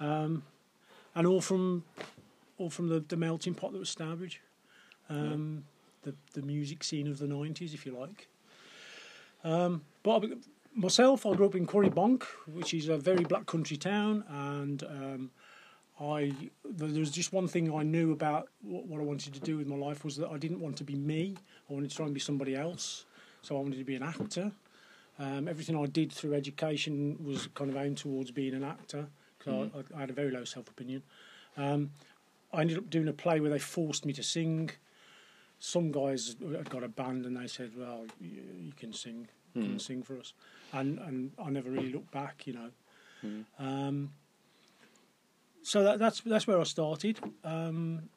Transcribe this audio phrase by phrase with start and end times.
[0.00, 0.42] um,
[1.14, 1.84] and all from
[2.58, 4.40] all from the, the melting pot that was Stourbridge,
[5.08, 5.64] um,
[6.02, 8.28] the the music scene of the nineties, if you like.
[9.44, 10.36] Um, but I-
[10.74, 14.82] myself, I grew up in Quarry Bank, which is a very black country town, and
[14.84, 15.30] um,
[16.00, 16.32] I
[16.64, 19.66] there was just one thing I knew about what, what I wanted to do with
[19.66, 21.36] my life was that I didn't want to be me.
[21.68, 23.04] I wanted to try and be somebody else.
[23.42, 24.52] So I wanted to be an actor.
[25.18, 29.06] Um, everything I did through education was kind of aimed towards being an actor
[29.40, 31.02] because I, I had a very low self opinion.
[31.56, 31.90] Um,
[32.52, 34.70] I ended up doing a play where they forced me to sing.
[35.58, 39.62] Some guys had got a band and they said, "Well, you, you can sing, you
[39.62, 40.32] can sing for us,"
[40.72, 42.70] and and I never really looked back, you know.
[43.58, 44.12] Um,
[45.62, 47.18] so that, that's that's where I started.
[47.44, 48.08] Um,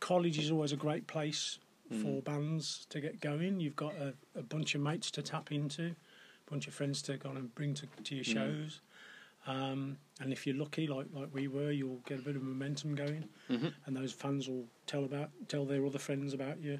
[0.00, 1.58] college is always a great place
[2.02, 3.58] for bands to get going.
[3.60, 5.86] You've got a, a bunch of mates to tap into,
[6.46, 8.80] a bunch of friends to kind of bring to, to your shows.
[9.46, 12.94] Um, and if you're lucky, like like we were, you'll get a bit of momentum
[12.94, 13.24] going,
[13.86, 16.78] and those fans will tell about tell their other friends about you,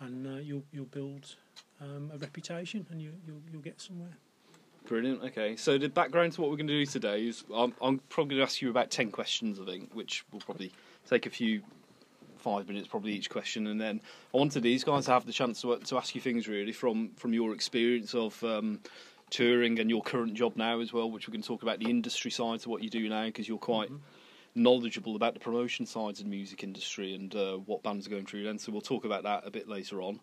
[0.00, 1.36] and uh, you'll you'll build
[1.80, 4.16] um, a reputation, and you you'll, you'll get somewhere.
[4.86, 5.22] Brilliant.
[5.22, 8.36] Okay, so the background to what we're going to do today is I'm, I'm probably
[8.36, 10.72] going to ask you about ten questions, I think, which will probably
[11.08, 11.62] take a few
[12.36, 14.00] five minutes, probably each question, and then
[14.34, 17.10] I wanted these guys to have the chance to to ask you things really from
[17.16, 18.42] from your experience of.
[18.42, 18.80] Um,
[19.30, 22.30] touring and your current job now as well which we can talk about the industry
[22.30, 23.90] side of what you do now because you're quite
[24.54, 28.24] knowledgeable about the promotion sides of the music industry and uh, what bands are going
[28.24, 30.20] through then so we'll talk about that a bit later on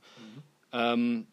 [0.71, 1.27] um,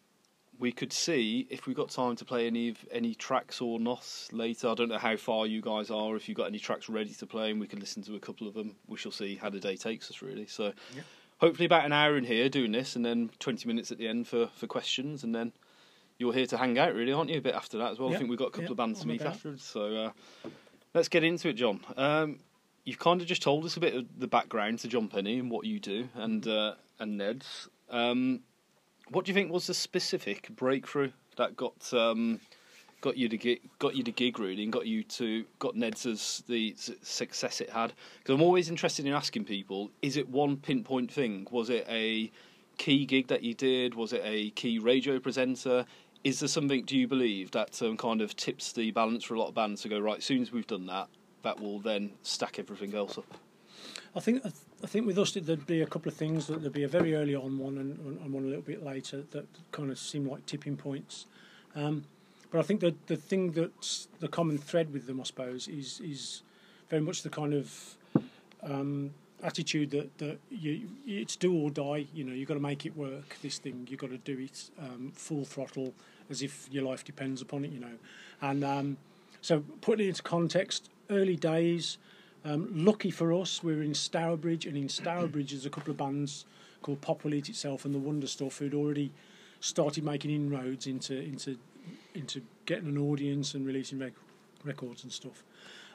[0.59, 4.05] we could see if we've got time to play any of any tracks or not
[4.31, 4.69] later.
[4.69, 6.15] I don't know how far you guys are.
[6.15, 8.47] If you've got any tracks ready to play, and we can listen to a couple
[8.47, 8.75] of them.
[8.87, 10.45] We shall see how the day takes us, really.
[10.45, 11.01] So, Yeah.
[11.39, 14.27] hopefully, about an hour in here doing this, and then twenty minutes at the end
[14.27, 15.51] for, for questions, and then
[16.21, 17.39] you're here to hang out, really, aren't you?
[17.39, 18.13] A bit after that as well.
[18.13, 19.63] I think we've got a couple yeah, of bands to meet afterwards.
[19.63, 20.11] So, uh,
[20.93, 21.81] let's get into it, John.
[21.97, 22.39] Um,
[22.85, 25.49] you've kind of just told us a bit of the background to John Penney and
[25.49, 27.67] what you do, and uh, and Ned's.
[27.89, 28.41] Um,
[29.09, 32.39] what do you think was the specific breakthrough that got um,
[33.01, 36.05] got you to gig, got you to gig really, and got you to got Ned's
[36.05, 37.93] as the success it had?
[38.19, 41.47] Because I'm always interested in asking people: Is it one pinpoint thing?
[41.51, 42.31] Was it a
[42.77, 43.95] key gig that you did?
[43.95, 45.85] Was it a key radio presenter?
[46.23, 46.83] Is there something?
[46.83, 49.81] Do you believe that um, kind of tips the balance for a lot of bands
[49.81, 50.19] to go right?
[50.19, 51.07] As soon as we've done that,
[51.43, 53.25] that will then stack everything else up.
[54.15, 56.83] I think I think with us there'd be a couple of things that there'd be
[56.83, 59.97] a very early on one and, and one a little bit later that kind of
[59.97, 61.25] seem like tipping points.
[61.75, 62.05] Um,
[62.51, 66.01] but I think that the thing that's the common thread with them, I suppose, is
[66.01, 66.43] is
[66.89, 67.97] very much the kind of
[68.61, 72.05] um, attitude that, that you it's do or die.
[72.13, 73.37] You know, you've got to make it work.
[73.41, 75.93] This thing, you've got to do it um, full throttle,
[76.29, 77.71] as if your life depends upon it.
[77.71, 77.97] You know,
[78.41, 78.97] and um,
[79.41, 81.97] so putting it into context, early days.
[82.43, 85.97] Um, lucky for us, we were in Stourbridge, and in Stourbridge there's a couple of
[85.97, 86.45] bands
[86.81, 89.11] called Pop Will Eat Itself and the Wonder Stuff who'd already
[89.59, 91.57] started making inroads into into
[92.13, 94.13] into getting an audience and releasing rec-
[94.63, 95.43] records and stuff.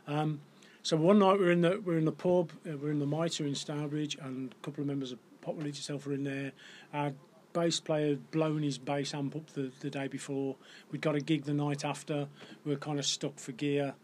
[0.07, 0.41] Um,
[0.87, 3.01] so one night we we're in the we we're in the pub, uh, we're in
[3.01, 6.23] the Mitre in Stourbridge, and a couple of members of Pop Eat Itself were in
[6.23, 6.53] there.
[6.95, 7.13] Our
[7.53, 10.55] bass player had blown his bass amp up the, the day before.
[10.93, 12.29] We'd got a gig the night after.
[12.65, 13.95] We were kind of stuck for gear.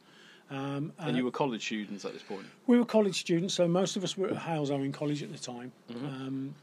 [0.50, 2.46] Um, And you were college students at this point.
[2.66, 5.70] we were college students, so most of us were at Halesowen College at the time.
[5.88, 6.56] Um,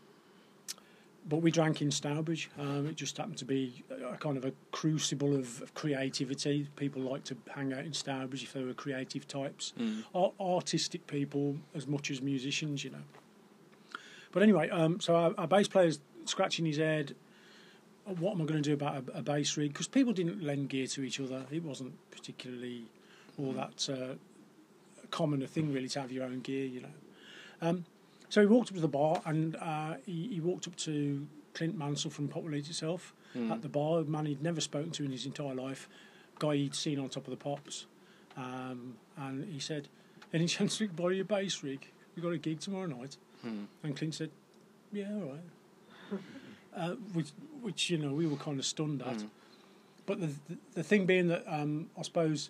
[1.29, 2.49] but we drank in Stourbridge.
[2.59, 6.67] Um, it just happened to be a, a kind of a crucible of, of creativity.
[6.75, 9.73] People like to hang out in Stourbridge if they were creative types,
[10.15, 13.03] Ar- artistic people as much as musicians, you know.
[14.31, 17.15] But anyway, um, so our, our bass player's scratching his head.
[18.05, 19.71] What am I going to do about a, a bass rig?
[19.71, 21.45] Because people didn't lend gear to each other.
[21.51, 22.85] It wasn't particularly
[23.37, 24.15] all that uh,
[25.11, 26.89] common a thing really to have your own gear, you know.
[27.61, 27.85] Um,
[28.29, 31.77] so he walked up to the bar and uh, he, he walked up to Clint
[31.77, 33.13] Mansell from Pop Will Eat Itself
[33.51, 35.87] at the bar, a man he'd never spoken to in his entire life,
[36.39, 37.85] guy he'd seen on top of the pops.
[38.37, 39.87] Um, and he said,
[40.33, 41.85] Any chance we could borrow your bass rig?
[42.15, 43.17] We've got a gig tomorrow night.
[43.83, 44.31] And Clint said,
[44.91, 46.19] Yeah, all right.
[46.75, 47.29] uh, which,
[47.61, 49.23] which, you know, we were kind of stunned at.
[50.05, 52.49] But the, the, the thing being that um, I suppose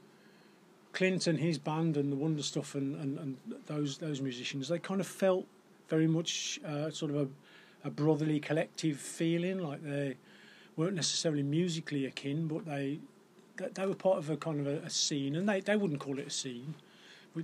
[0.93, 3.37] Clint and his band and the Wonder Stuff and, and, and
[3.67, 5.45] those those musicians, they kind of felt
[5.89, 7.27] very much uh, sort of a,
[7.87, 10.15] a brotherly collective feeling, like they
[10.75, 12.99] weren't necessarily musically akin, but they
[13.57, 15.99] they, they were part of a kind of a, a scene, and they, they wouldn't
[15.99, 16.75] call it a scene.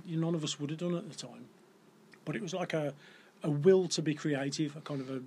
[0.06, 1.46] None of us would have done at the time,
[2.24, 2.94] but it was like a
[3.42, 5.20] a will to be creative, a kind of a,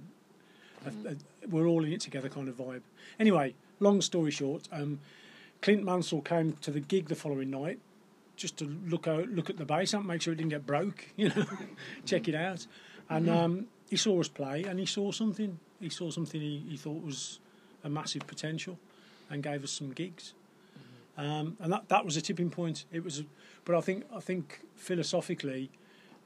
[0.86, 1.16] a, a
[1.48, 2.82] we're all in it together kind of vibe.
[3.20, 5.00] Anyway, long story short, um,
[5.62, 7.80] Clint Mansell came to the gig the following night
[8.36, 11.10] just to look out, look at the bass amp, make sure it didn't get broke,
[11.18, 11.46] you know,
[12.06, 12.66] check it out.
[13.10, 13.38] And Mm-hmm.
[13.38, 15.60] um, he saw us play, and he saw something.
[15.80, 17.40] He saw something he, he thought was
[17.84, 18.78] a massive potential,
[19.30, 20.34] and gave us some gigs.
[21.18, 21.26] Mm-hmm.
[21.26, 22.86] Um, and that, that was a tipping point.
[22.92, 23.24] It was,
[23.66, 25.72] but I think I think philosophically,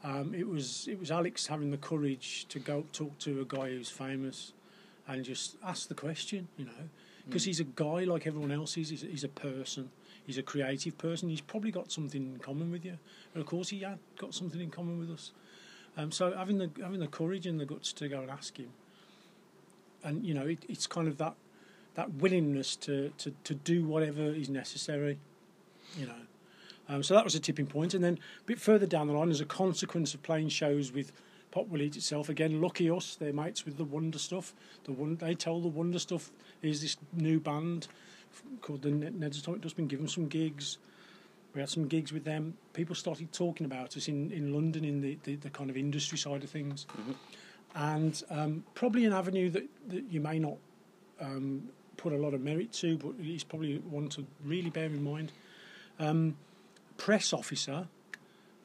[0.03, 3.69] um, it was it was Alex having the courage to go talk to a guy
[3.69, 4.51] who's famous,
[5.07, 6.89] and just ask the question, you know,
[7.25, 8.89] because he's a guy like everyone else is.
[8.89, 9.89] He's, he's a person.
[10.25, 11.29] He's a creative person.
[11.29, 12.97] He's probably got something in common with you,
[13.33, 15.31] and of course he had got something in common with us.
[15.95, 18.69] Um, so having the having the courage and the guts to go and ask him,
[20.03, 21.35] and you know, it, it's kind of that
[21.95, 25.19] that willingness to, to, to do whatever is necessary,
[25.95, 26.13] you know.
[26.89, 29.29] Um, so that was a tipping point, and then a bit further down the line,
[29.29, 31.11] as a consequence of playing shows with
[31.51, 34.55] Pop Will Eat Itself again, lucky us, they're mates with the Wonder Stuff.
[34.85, 36.31] The one they tell the Wonder Stuff
[36.63, 37.87] is this new band
[38.61, 39.87] called the Ned's Atomic Dustbin.
[39.87, 40.79] Give them some gigs.
[41.53, 42.57] We had some gigs with them.
[42.73, 46.17] People started talking about us in, in London in the, the, the kind of industry
[46.17, 46.87] side of things,
[47.75, 50.57] and um, probably an avenue that, that you may not
[51.19, 55.03] um, put a lot of merit to, but it's probably one to really bear in
[55.03, 55.31] mind.
[55.99, 56.35] Um,
[56.97, 57.87] press officer,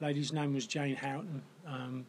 [0.01, 1.43] lady's name was Jane Houghton.
[1.67, 2.05] Um,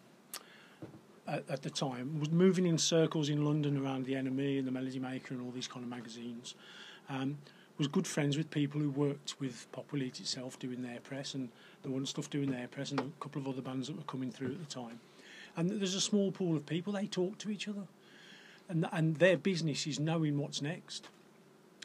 [1.26, 4.72] at, at the time, was moving in circles in London around the NME and the
[4.72, 6.54] Melody Maker and all these kind of magazines.
[7.80, 11.32] Was good friends with people who worked with Pop Will Eat itself doing their press
[11.32, 11.48] and
[11.82, 14.30] the Wonder Stuff doing their press and a couple of other bands that were coming
[14.30, 15.00] through at the time.
[15.56, 16.92] And there's a small pool of people.
[16.92, 17.84] They talk to each other,
[18.68, 21.08] and and their business is knowing what's next.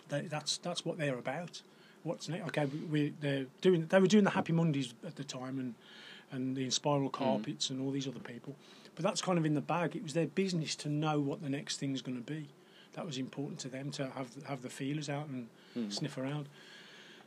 [0.09, 1.61] They, that's that's what they're about.
[2.03, 2.45] What's next?
[2.47, 3.85] Okay, we, they're doing.
[3.85, 5.75] They were doing the Happy Mondays at the time, and
[6.29, 7.13] and the Inspiral mm.
[7.13, 8.53] Carpets and all these other people.
[8.95, 9.95] But that's kind of in the bag.
[9.95, 12.49] It was their business to know what the next thing's going to be.
[12.95, 15.47] That was important to them to have have the feelers out and
[15.91, 16.47] sniff around.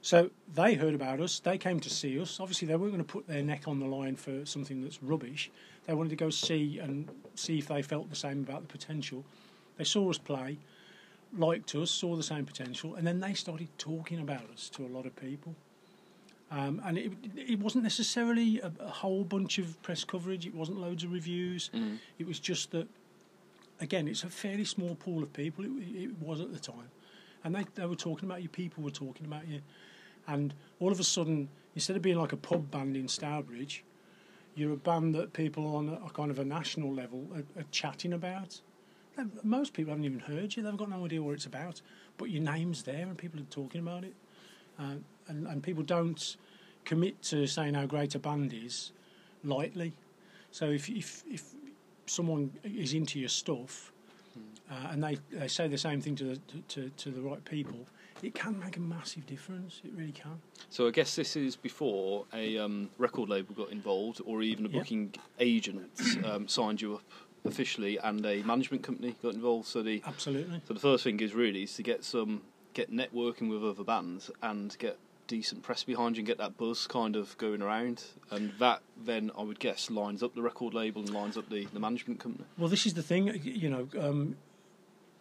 [0.00, 1.40] So they heard about us.
[1.40, 2.38] They came to see us.
[2.40, 5.50] Obviously, they weren't going to put their neck on the line for something that's rubbish.
[5.86, 9.24] They wanted to go see and see if they felt the same about the potential.
[9.76, 10.58] They saw us play,
[11.36, 14.88] liked us, saw the same potential, and then they started talking about us to a
[14.88, 15.54] lot of people.
[16.50, 20.46] Um, and it, it wasn't necessarily a, a whole bunch of press coverage.
[20.46, 21.70] It wasn't loads of reviews.
[22.18, 22.88] It was just that,
[23.80, 25.64] again, it's a fairly small pool of people.
[25.64, 26.90] It, it was at the time,
[27.44, 28.48] and they they were talking about you.
[28.48, 29.60] People were talking about you,
[30.26, 33.84] and all of a sudden, instead of being like a pub band in Stourbridge,
[34.54, 38.12] you're a band that people on a, kind of a national level are, are chatting
[38.12, 38.60] about.
[39.42, 41.80] Most people haven't even heard you; they've got no idea what it's about.
[42.18, 44.14] But your name's there, and people are talking about it,
[44.78, 44.96] uh,
[45.26, 46.36] and and people don't
[46.84, 48.92] commit to saying how great a band is
[49.44, 49.92] lightly.
[50.50, 51.54] So if if if
[52.08, 53.92] someone is into your stuff,
[54.70, 57.44] uh, and they, they say the same thing to the to, to, to the right
[57.44, 57.86] people,
[58.22, 59.80] it can make a massive difference.
[59.84, 60.40] It really can.
[60.70, 64.68] So I guess this is before a um, record label got involved, or even a
[64.68, 64.80] Yeah.
[64.80, 65.90] booking agent
[66.24, 67.02] um, signed you up
[67.44, 69.66] officially, and a management company got involved.
[69.68, 70.60] So the Absolutely.
[70.66, 72.42] so the first thing is really is to get some
[72.74, 76.88] get networking with other bands and get decent press behind you and get that buzz
[76.88, 78.02] kind of going around,
[78.32, 81.66] and that then I would guess lines up the record label and lines up the,
[81.72, 82.44] the management company.
[82.58, 83.88] Well, this is the thing, you know.
[83.96, 84.36] Um,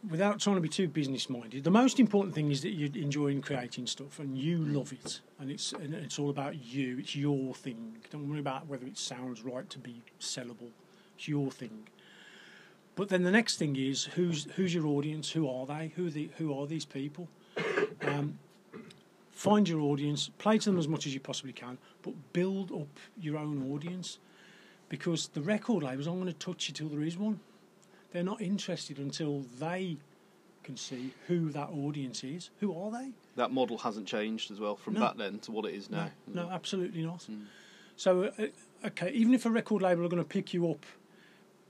[0.10, 3.42] without trying to be too business minded, the most important thing is that you're enjoying
[3.42, 6.98] creating stuff and you love it, and it's and it's all about you.
[6.98, 7.98] It's your thing.
[8.10, 10.72] Don't worry about whether it sounds right to be sellable.
[11.16, 11.88] It's your thing.
[12.96, 15.32] But then the next thing is who's who's your audience?
[15.32, 15.92] Who are they?
[15.96, 17.28] Who are the, who are these people?
[18.02, 18.40] Um,
[19.38, 23.00] find your audience, play to them as much as you possibly can, but build up
[23.20, 24.18] your own audience
[24.90, 27.40] because the record labels aren't going to touch you till there is one.
[28.12, 29.98] They're not interested until they
[30.64, 32.50] can see who that audience is.
[32.62, 33.12] Who are they?
[33.36, 35.02] That model hasn't changed as well from No.
[35.02, 36.10] back then to what it is now.
[36.26, 36.54] No, no, mm.
[36.54, 37.20] absolutely not.
[37.30, 37.46] Mm.
[37.96, 40.84] So, uh, uh, okay, even if a record label are going to pick you up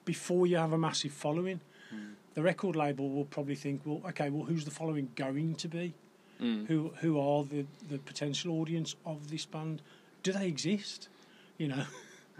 [0.05, 1.59] before you have a massive following,
[1.93, 2.13] mm.
[2.33, 5.93] the record label will probably think, well, okay, well, who's the following going to be?
[6.41, 6.67] Mm.
[6.67, 9.81] Who who are the, the potential audience of this band?
[10.23, 11.09] Do they exist?
[11.57, 11.83] You know,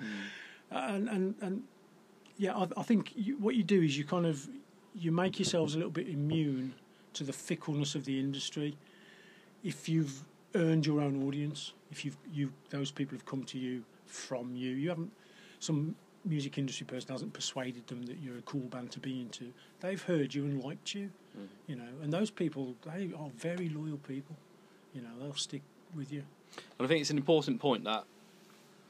[0.72, 1.64] and and and
[2.38, 4.48] yeah, I, I think you, what you do is you kind of
[4.94, 6.74] you make yourselves a little bit immune
[7.14, 8.78] to the fickleness of the industry.
[9.64, 10.24] If you've
[10.54, 14.72] earned your own audience, if you've you those people have come to you from you,
[14.72, 15.12] you haven't
[15.60, 19.52] some music industry person hasn't persuaded them that you're a cool band to be into.
[19.80, 21.10] They've heard you and liked you,
[21.68, 24.36] you know, and those people they are very loyal people.
[24.94, 25.62] You know, they'll stick
[25.96, 26.24] with you.
[26.80, 28.06] And I think it's an important point that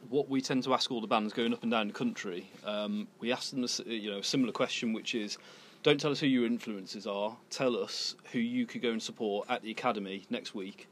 [0.10, 3.08] what we tend to ask all the bands going up and down the country, um,
[3.20, 5.38] we ask them this, you know, a similar question, which is,
[5.84, 7.36] don't tell us who your influences are.
[7.50, 10.88] Tell us who you could go and support at the academy next week,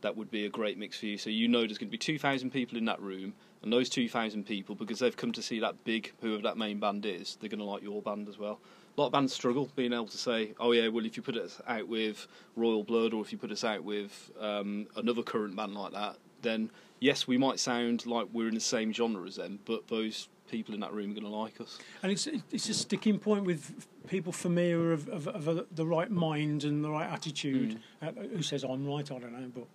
[0.00, 1.18] that would be a great mix for you.
[1.18, 4.44] So you know there's going to be 2,000 people in that room, and those 2,000
[4.44, 7.58] people, because they've come to see that big, whoever that main band is, they're going
[7.58, 8.58] to like your band as well.
[8.96, 11.36] A lot of bands struggle being able to say, oh yeah, well if you put
[11.36, 15.56] us out with Royal Blood or if you put us out with um, another current
[15.56, 19.36] band like that, then yes, we might sound like we're in the same genre as
[19.36, 21.78] them, but those people in that room are going to like us.
[22.02, 25.66] And it's it's a sticking point with people for me who are of, of, of
[25.74, 27.78] the right mind and the right attitude.
[28.02, 28.08] Mm.
[28.08, 29.10] Uh, who says I'm right?
[29.10, 29.66] I don't know, but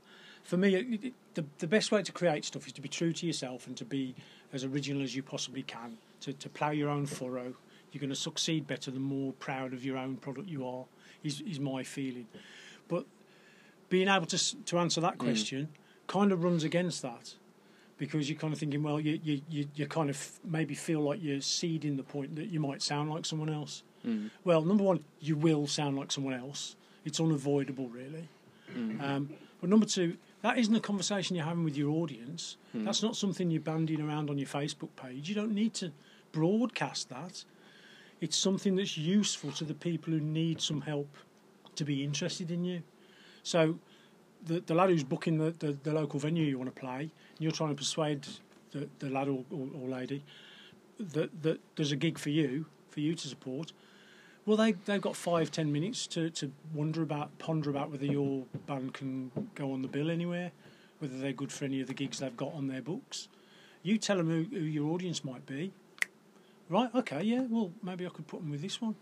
[0.43, 3.13] for me, it, it, the the best way to create stuff is to be true
[3.13, 4.15] to yourself and to be
[4.53, 5.97] as original as you possibly can.
[6.21, 7.53] To to plough your own furrow.
[7.95, 10.83] You're going to succeed better the more proud of your own product you are.
[11.23, 12.27] Is is my feeling,
[12.87, 13.05] but
[13.89, 15.69] being able to to answer that question
[16.07, 17.33] kind of runs against that
[17.97, 21.23] because you're kind of thinking, well, you, you, you, you kind of maybe feel like
[21.23, 23.83] you're seeding the point that you might sound like someone else.
[24.05, 24.29] Mm.
[24.43, 26.75] Well, number one, you will sound like someone else.
[27.05, 28.27] It's unavoidable, really.
[29.01, 29.29] Um,
[29.61, 32.57] but number two, that isn't a conversation you're having with your audience.
[32.83, 35.29] That's not something you're bandying around on your Facebook page.
[35.29, 35.91] You don't need to
[36.33, 37.45] broadcast that.
[38.21, 41.09] It's something that's useful to the people who need some help
[41.75, 42.81] to be interested in you.
[43.43, 43.77] So,
[44.45, 47.39] the, the lad who's booking the, the, the local venue you want to play, and
[47.39, 48.25] you're trying to persuade
[48.71, 50.23] the, the lad or, or, or lady
[50.99, 53.73] that, that there's a gig for you, for you to support,
[54.45, 58.45] well, they, they've got five, ten minutes to, to wonder about, ponder about whether your
[58.67, 60.51] band can go on the bill anywhere,
[60.99, 63.27] whether they're good for any of the gigs they've got on their books.
[63.81, 65.71] You tell them who, who your audience might be.
[66.67, 68.95] Right, okay, yeah, well, maybe I could put them with this one.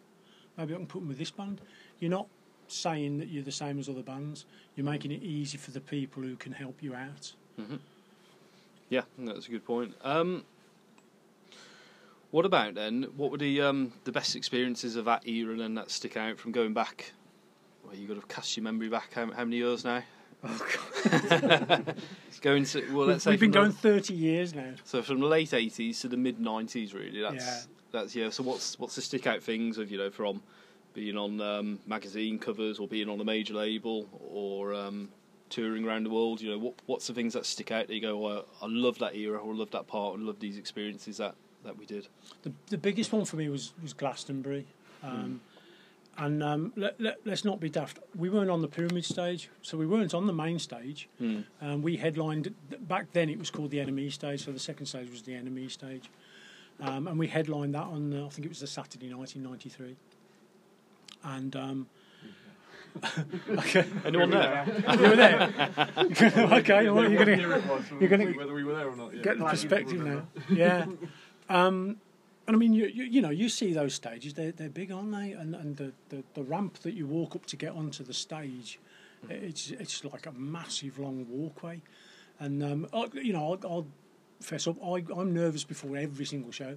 [0.57, 1.61] Maybe I can put them with this band.
[1.99, 2.27] You're not
[2.67, 4.45] saying that you're the same as other bands.
[4.75, 7.33] You're making it easy for the people who can help you out.
[7.59, 7.79] Mhm.
[8.89, 9.95] Yeah, that's a good point.
[10.01, 10.43] Um,
[12.31, 13.03] what about then?
[13.15, 16.37] What were the um, the best experiences of that era and then that stick out
[16.39, 17.13] from going back?
[17.85, 19.13] Well, you've got to cast your memory back.
[19.13, 20.03] How, how many years now?
[20.43, 20.67] Oh,
[21.09, 21.95] God.
[22.41, 24.73] Going to well, let's say We've been from going the, 30 years now.
[24.83, 26.93] so from the late eighties to the mid nineties.
[26.93, 27.59] Really, that's Yeah.
[27.93, 28.29] that's yeah.
[28.29, 30.41] So what's what's the stick out things of you know from
[30.93, 35.07] being on um, magazine covers or being on a major label or um,
[35.49, 36.41] touring around the world?
[36.41, 38.99] You know, what what's the things that stick out that you go, oh, I love
[38.99, 42.07] that era or I love that part and love these experiences that that we did.
[42.41, 44.65] The, the biggest one for me was, was Glastonbury.
[45.01, 45.39] Um,
[46.17, 47.97] And um, let, let, let's not be daft.
[48.15, 51.09] We weren't on the pyramid stage, so we weren't on the main stage.
[51.19, 51.43] Mm.
[51.61, 55.09] Um, we headlined, back then it was called the NME stage, so the second stage
[55.09, 56.11] was the NME stage.
[56.79, 59.43] Um, and we headlined that on, uh, I think it was the Saturday night in
[59.43, 59.95] 93.
[61.23, 61.87] And, um,
[63.49, 64.65] okay, Anyone there?
[64.93, 65.53] you were there?
[65.97, 68.95] okay, well, you're going to Year it was, you're gonna whether we were there or
[68.95, 69.15] not.
[69.15, 69.23] Yeah.
[69.23, 70.27] get the perspective now.
[70.47, 70.85] Yeah.
[72.45, 75.11] And I mean, you, you you know, you see those stages; they're they're big, aren't
[75.11, 75.31] they?
[75.31, 78.79] And and the, the, the ramp that you walk up to get onto the stage,
[79.29, 81.81] it's it's like a massive long walkway.
[82.39, 83.87] And um, I, you know, I'll, I'll
[84.41, 84.75] fess up.
[84.83, 86.75] I, I'm nervous before every single show.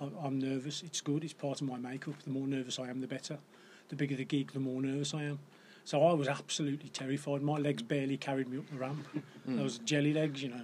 [0.00, 0.82] I, I'm nervous.
[0.82, 1.24] It's good.
[1.24, 2.14] It's part of my makeup.
[2.22, 3.38] The more nervous I am, the better.
[3.90, 5.38] The bigger the gig, the more nervous I am.
[5.84, 7.42] So I was absolutely terrified.
[7.42, 9.06] My legs barely carried me up the ramp.
[9.46, 10.62] Those jelly legs, you know.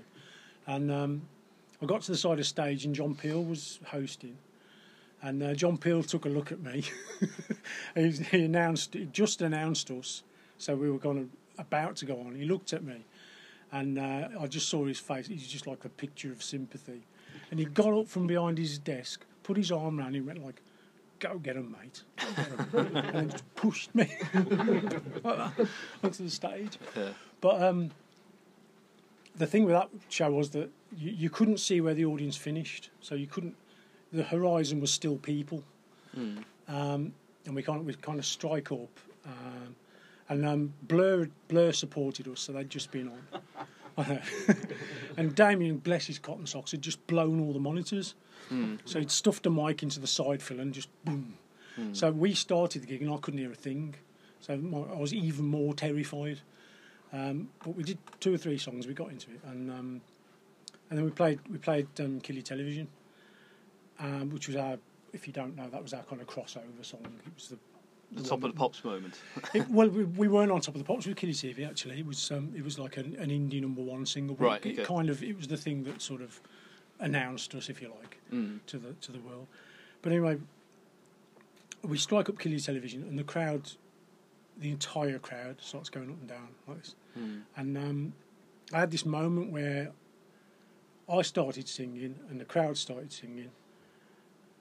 [0.67, 1.23] And um,
[1.83, 4.37] I got to the side of stage and John Peel was hosting.
[5.23, 6.85] And uh, John Peel took a look at me.
[7.95, 10.23] he, he announced, he just announced us,
[10.57, 12.35] so we were going to, about to go on.
[12.35, 13.05] He looked at me,
[13.71, 15.27] and uh, I just saw his face.
[15.27, 17.03] He's just like a picture of sympathy.
[17.51, 20.45] And he got up from behind his desk, put his arm around him, and went
[20.45, 20.63] like,
[21.19, 24.09] "Go get him, mate!" Go get 'em." and pushed me
[26.03, 26.79] onto the stage.
[27.41, 27.91] But um,
[29.41, 32.91] the thing with that show was that you, you couldn't see where the audience finished,
[33.01, 33.57] so you couldn't.
[34.13, 35.63] The horizon was still people,
[36.17, 36.43] Mm.
[36.69, 37.13] um,
[37.47, 38.95] and we kind of we kind of strike up,
[39.25, 39.75] um,
[40.29, 43.21] and um, Blur Blur supported us, so they'd just been on.
[45.17, 48.15] And Damon, bless his cotton socks, had just blown all the monitors.
[48.51, 48.79] Mm.
[48.85, 51.35] So he'd stuffed a mic into the side fill and just boom.
[51.93, 53.95] So we started the gig and I couldn't hear a thing.
[54.41, 56.41] So my, I was even more terrified.
[57.13, 58.87] Um, but we did two or three songs.
[58.87, 60.01] We got into it, and um,
[60.89, 62.89] and then we played we played um, Kill Your Television,
[63.99, 64.79] um, which was our.
[65.13, 67.01] If you don't know, that was our kind of crossover song.
[67.27, 67.59] It was the
[68.13, 69.19] The top of the pops moment.
[69.55, 71.69] it, well, we, we weren't on top of the pops with Kill Your TV.
[71.69, 74.37] Actually, it was um, it was like an, an indie number one single.
[74.37, 74.85] Right, It okay.
[74.85, 76.41] kind of it was the thing that sort of
[77.01, 78.61] announced us, if you like Mm.
[78.67, 79.49] to the to the world.
[80.03, 80.39] But anyway,
[81.83, 83.73] we strike up Kill Your Television, and the crowd,
[84.61, 86.95] the entire crowd, starts going up and down like this.
[87.19, 87.43] Mm.
[87.57, 88.13] And um,
[88.73, 89.91] I had this moment where
[91.09, 93.51] I started singing, and the crowd started singing,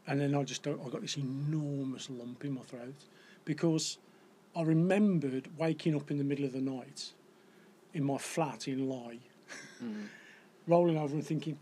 [0.08, 2.96] and then I just I got this enormous lump in my throat
[3.46, 3.98] because
[4.56, 7.13] I remembered waking up in the middle of the night
[7.94, 9.20] in my flat in Lye,
[10.68, 11.60] rolling over and thinking,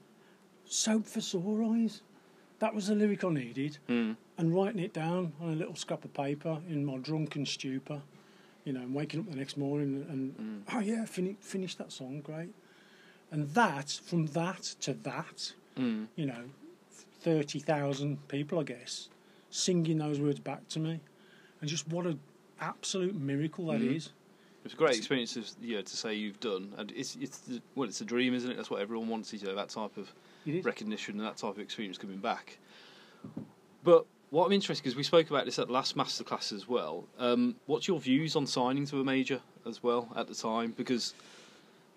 [0.65, 2.01] "Soap for sore eyes."
[2.59, 4.15] That was the lyric I needed, Mm.
[4.37, 8.01] and writing it down on a little scrap of paper in my drunken stupor,
[8.67, 12.19] you know, and waking up the next morning and oh yeah, fin- finished that song,
[12.19, 12.53] great.
[13.31, 16.07] And that, from that to that, Mm.
[16.15, 16.43] you know,
[17.21, 19.07] thirty thousand people, I guess,
[19.51, 20.99] singing those words back to me,
[21.61, 22.17] and just what a
[22.59, 23.95] absolute miracle that Mhm.
[23.95, 24.09] is.
[24.65, 27.87] It's a great experience to, yeah, to say you've done, and it's it's the, well,
[27.87, 28.57] it's a dream, isn't it?
[28.57, 30.11] That's what everyone wants, you know, that type of
[30.63, 32.57] recognition and that type of experience coming back.
[33.83, 37.05] But what I'm interested because we spoke about this at the last masterclass as well.
[37.17, 40.73] Um, what's your views on signing to a major as well at the time?
[40.75, 41.13] Because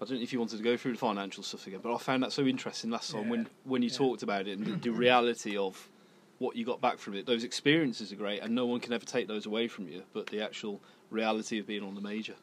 [0.01, 1.99] I don't know if you wanted to go through the financial stuff again, but I
[1.99, 3.47] found that so interesting last time when Yeah.
[3.65, 3.97] when you Yeah.
[3.97, 5.89] talked about it and the, the reality of
[6.39, 7.27] what you got back from it.
[7.27, 10.03] Those experiences are great, and no one can ever take those away from you.
[10.15, 12.35] But the actual reality of being on the major.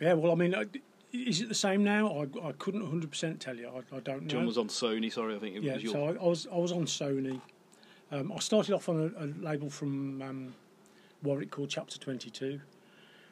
[0.00, 0.64] Yeah, well, I mean, uh,
[1.12, 2.08] is it the same now?
[2.08, 3.68] I, I couldn't 100% tell you.
[3.68, 4.28] I, I don't know.
[4.28, 5.12] John was on Sony.
[5.12, 5.92] Sorry, I think it yeah, was your.
[5.92, 7.40] so I, I was I was on Sony.
[8.12, 10.54] Um, I started off on a, a label from um,
[11.22, 12.60] Warwick called Chapter Twenty Two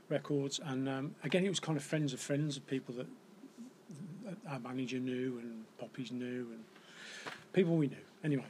[0.09, 3.07] Records, and um, again it was kind of friends of friends of people that,
[4.25, 6.64] that our manager knew and Poppies knew and
[7.52, 7.97] people we knew.
[8.25, 8.47] Anyway,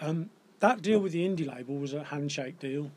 [0.00, 0.30] um,
[0.60, 2.90] that deal with the indie label was a handshake deal,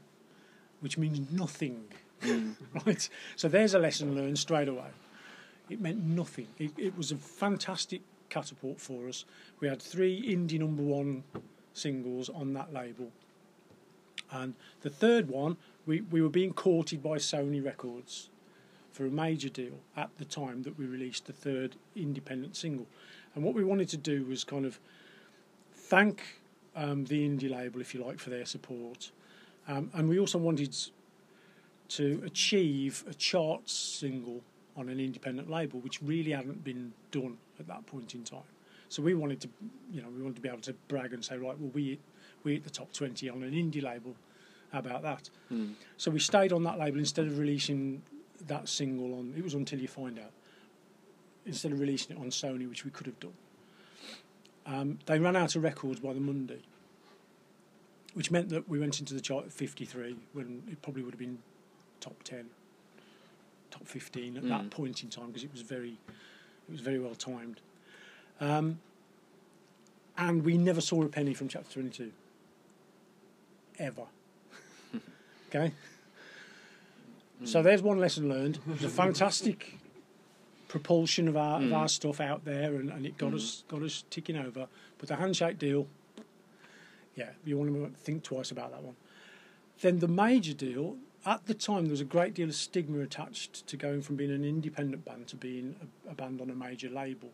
[0.80, 1.84] which means nothing,
[2.86, 3.10] right?
[3.36, 4.90] So there's a lesson learned straight away.
[5.70, 6.48] It meant nothing.
[6.58, 9.26] It, it was a fantastic catapult for us.
[9.60, 11.24] We had three indie number one
[11.78, 13.12] singles on that label.
[14.32, 18.30] And the third one, we, we were being courted by Sony Records
[18.92, 22.88] for a major deal at the time that we released the third independent single.
[23.36, 24.80] And what we wanted to do was kind of
[25.74, 26.42] thank
[26.76, 29.12] um, the indie label, if you like, for their support.
[29.68, 30.76] Um, and we also wanted
[31.90, 34.42] to achieve a chart single
[34.78, 38.42] on an independent label, which really hadn't been done at that point in time.
[38.90, 39.50] So we wanted to,
[39.92, 42.00] you know, we wanted to be able to brag and say, right, well, we
[42.44, 44.16] we hit the top twenty on an indie label.
[44.72, 45.30] How about that?
[45.52, 45.74] Mm.
[45.98, 48.02] So we stayed on that label instead of releasing
[48.48, 49.34] that single on.
[49.38, 50.32] It was until you find out.
[51.46, 53.34] Instead of releasing it on Sony, which we could have done.
[54.66, 56.60] Um, they ran out of records by the Monday,
[58.16, 61.20] which meant that we went into the chart at 53 when it probably would have
[61.20, 61.38] been
[62.02, 62.46] top 10,
[63.70, 64.50] top 15 at Mm.
[64.50, 66.00] that point in time because it was very,
[66.68, 67.62] it was very well timed.
[68.40, 68.80] Um,
[70.18, 72.12] and we never saw a penny from Chapter 22.
[73.80, 74.04] Ever.
[75.50, 75.74] okay?
[77.44, 78.60] So there's one lesson learned.
[78.68, 79.78] It was a fantastic
[80.68, 84.04] propulsion of our, of our stuff out there, and, and it got us got us
[84.10, 84.68] ticking over.
[84.98, 85.88] But the handshake deal,
[87.16, 88.96] yeah, you want to think twice about that one.
[89.82, 90.98] Then the major deal.
[91.28, 94.30] At the time, there was a great deal of stigma attached to going from being
[94.30, 95.76] an independent band to being
[96.08, 97.32] a, a band on a major label.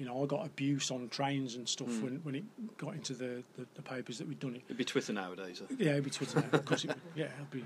[0.00, 2.02] You know, I got abuse on trains and stuff Mm.
[2.02, 2.44] when, when it
[2.78, 4.62] got into the, the, the papers that we'd done it.
[4.64, 5.60] It'd be Twitter nowadays.
[5.60, 5.66] uh.
[5.78, 6.58] Yeah, it'd be Twitter now.
[6.58, 7.00] Of course, it would.
[7.14, 7.62] Yeah, I'd be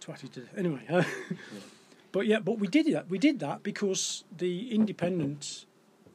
[0.00, 0.80] twatty to anyway.
[0.90, 1.04] Uh,
[2.10, 3.08] but yeah, but we did that.
[3.08, 5.66] We did that because the independent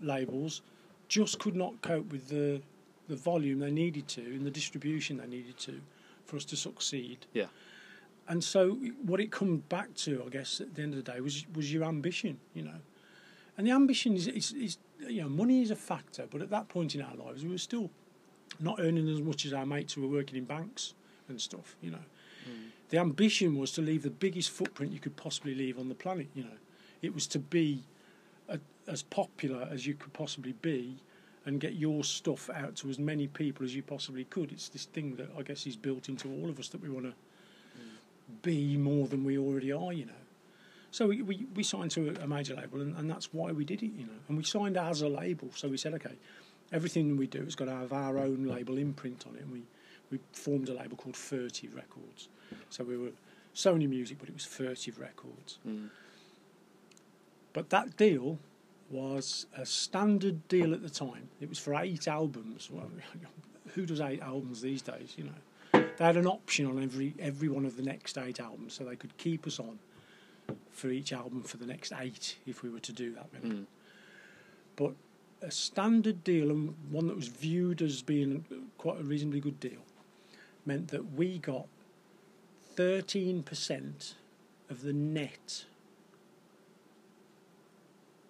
[0.02, 0.62] labels
[1.08, 2.62] just could not cope with the
[3.08, 5.80] the volume they needed to and the distribution they needed to
[6.26, 7.26] for us to succeed.
[7.34, 7.46] Yeah.
[8.28, 8.72] And so
[9.06, 11.72] what it comes back to, I guess, at the end of the day, was was
[11.72, 12.80] your ambition, you know.
[13.56, 16.70] And the ambition is, is, is you know, money is a factor, but at that
[16.70, 17.90] point in our lives, we were still
[18.60, 20.94] not earning as much as our mates who were working in banks
[21.28, 22.06] and stuff, you know.
[22.46, 22.68] Hmm.
[22.90, 26.28] The ambition was to leave the biggest footprint you could possibly leave on the planet,
[26.34, 26.58] you know.
[27.02, 27.84] It was to be
[28.48, 30.98] a, as popular as you could possibly be
[31.46, 34.52] and get your stuff out to as many people as you possibly could.
[34.52, 37.06] It's this thing that I guess is built into all of us that we want
[37.06, 38.36] to hmm.
[38.42, 40.14] be more than we already are, you know.
[40.94, 43.82] So we, we, we signed to a, major label, and, and that's why we did
[43.82, 44.14] it, you know.
[44.28, 46.14] And we signed as a label, so we said, okay,
[46.72, 49.42] everything we do has got to have our own label imprint on it.
[49.42, 49.64] And we,
[50.12, 52.30] we formed a label called Furtive Records.
[52.70, 53.10] So we were
[53.56, 55.58] Sony Music, but it was Furtive Records.
[55.68, 55.90] Mm.
[57.54, 58.38] But that deal
[58.92, 61.28] was a standard deal at the time.
[61.42, 62.70] It was for eight albums.
[62.72, 62.92] Well,
[63.74, 65.16] who does eight albums these days?
[65.18, 68.76] You know, they had an option on every every one of the next eight albums,
[68.76, 69.80] so they could keep us on
[70.72, 73.28] for each album for the next eight if we were to do that.
[73.34, 73.56] Maybe.
[73.56, 73.66] Mm.
[74.76, 74.94] But
[75.42, 78.46] a standard deal and one that was viewed as being
[78.78, 79.82] quite a reasonably good deal
[80.66, 81.68] meant that we got
[82.76, 84.16] thirteen percent
[84.70, 85.66] of the net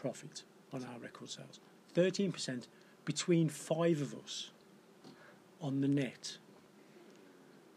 [0.04, 1.60] profit on our record sales.
[1.96, 2.68] 13%
[3.06, 4.50] between five of us
[5.62, 6.38] on the net.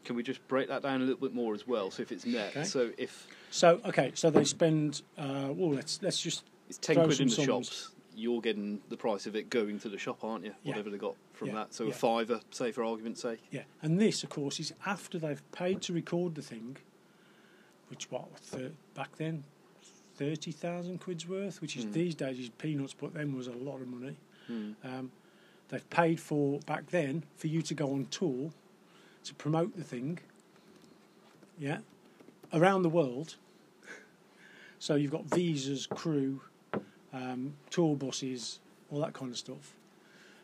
[0.07, 1.91] Can we just break that down a little bit more as well?
[1.91, 2.63] So if it's net, Okay.
[2.65, 5.03] so if So okay, so they spend.
[5.19, 7.47] Uh, well, let's let's just It's ten quid in the sums.
[7.47, 7.91] shops.
[8.15, 10.55] You're getting the price of it going to the shop, aren't you?
[10.63, 10.71] Yeah.
[10.71, 11.55] Whatever they got from Yeah.
[11.57, 11.75] that.
[11.75, 11.95] So a Yeah.
[11.95, 13.41] fiver, say for argument's sake.
[13.51, 16.77] Yeah, and this, of course, is after they've paid to record the thing,
[17.89, 18.29] which what
[18.95, 19.43] back then,
[20.15, 21.93] thirty thousand quid's worth, which is Mm.
[21.93, 24.17] these days is peanuts, but then was a lot of money.
[24.47, 24.73] Hmm.
[24.85, 25.11] Um,
[25.69, 28.53] they've paid for back then for you to go on tour
[29.27, 30.19] to promote the thing.
[31.59, 31.79] Yeah,
[32.53, 33.37] around the world.
[34.79, 36.43] So you've got visas, crew,
[37.13, 38.61] um, tour buses,
[38.91, 39.75] all that kind of stuff.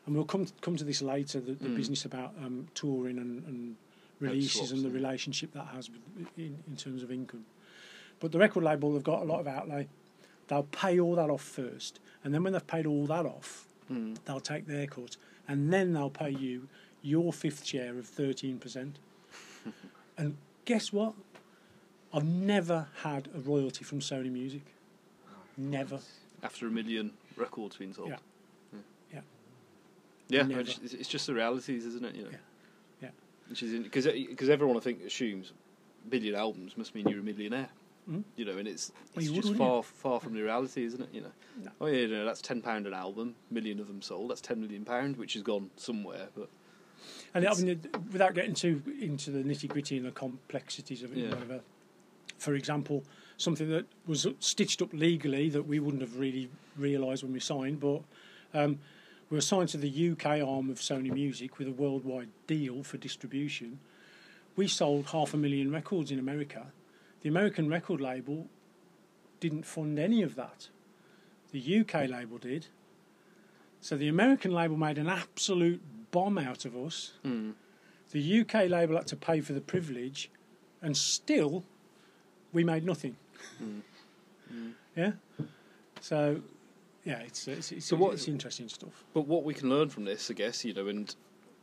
[0.06, 1.38] And we'll come to, come to this later.
[1.40, 1.74] The, the Mm.
[1.76, 3.76] business about um, touring and, and
[4.20, 6.00] releases swaps and the relationship that has with,
[6.36, 7.44] in, in terms of income.
[8.20, 9.88] But the record label have got a lot of outlay.
[10.48, 14.14] They'll pay all that off first, and then when they've paid all that off, Hmm.
[14.24, 15.16] they'll take their cut,
[15.46, 16.68] and then they'll pay you
[17.02, 18.98] your fifth share of thirteen percent.
[20.18, 21.14] and guess what?
[22.14, 24.62] I've never had a royalty from Sony Music.
[25.56, 25.98] Never.
[26.42, 28.10] After a million records being sold.
[28.10, 28.16] Yeah.
[29.12, 29.20] Yeah.
[30.28, 30.60] Yeah, Never.
[30.60, 32.14] it's, it's just the realities, isn't it?
[32.14, 32.30] You know?
[32.30, 32.38] Yeah.
[33.02, 33.08] Yeah.
[33.48, 35.52] Which is because because everyone I think assumes
[36.10, 37.68] million albums must mean you're a millionaire.
[38.10, 38.24] Mm.
[38.36, 41.00] You know, and it's it's you would, just wouldn't far far from the reality, isn't
[41.00, 41.08] it?
[41.12, 41.32] You know.
[41.62, 41.70] No.
[41.80, 44.30] Oh yeah, you know, that's ten pound an album, million of them sold.
[44.30, 46.28] That's ten million pound, which has gone somewhere.
[46.36, 46.48] But
[47.34, 47.80] And I mean,
[48.12, 51.30] without getting too into the nitty gritty and the complexities of it, Yeah.
[51.30, 51.60] whatever.
[52.38, 53.04] For example,
[53.36, 57.80] something that was stitched up legally that we wouldn't have really realised when we signed,
[57.80, 58.02] but
[58.52, 58.78] um,
[59.30, 62.98] we were signed to the UK arm of Sony Music with a worldwide deal for
[62.98, 63.78] distribution.
[64.56, 66.66] We sold half a million records in America.
[67.22, 68.48] The American record label
[69.40, 70.68] didn't fund any of that.
[71.52, 72.66] The UK label did.
[73.80, 75.80] So the American label made an absolute
[76.12, 77.12] bomb out of us.
[77.24, 77.54] mm,
[78.12, 80.30] The UK label had to pay for the privilege,
[80.80, 81.64] and still,
[82.52, 83.16] we made nothing.
[83.60, 83.80] mm,
[84.54, 84.72] mm.
[84.94, 85.12] Yeah.
[86.00, 86.42] So,
[87.04, 89.04] yeah, it's it's it's, So what- it's interesting stuff.
[89.14, 91.12] but what we can learn from this, I guess, you know, and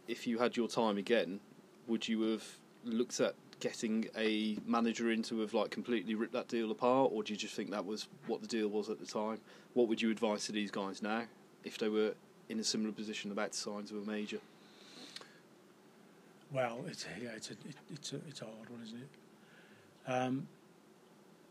[0.07, 1.39] if you had your time again,
[1.87, 2.43] would you have
[2.83, 7.21] looked at getting a manager in to have like completely ripped that deal apart, or
[7.23, 9.39] do you just think that was what the deal was at the time?
[9.73, 11.23] What would you advise to these guys now
[11.63, 12.13] if they were
[12.49, 14.39] in a similar position about to sign of a major?
[16.51, 20.11] Well, it's yeah, it's a it, it's a it's a hard one, isn't it?
[20.11, 20.47] Um,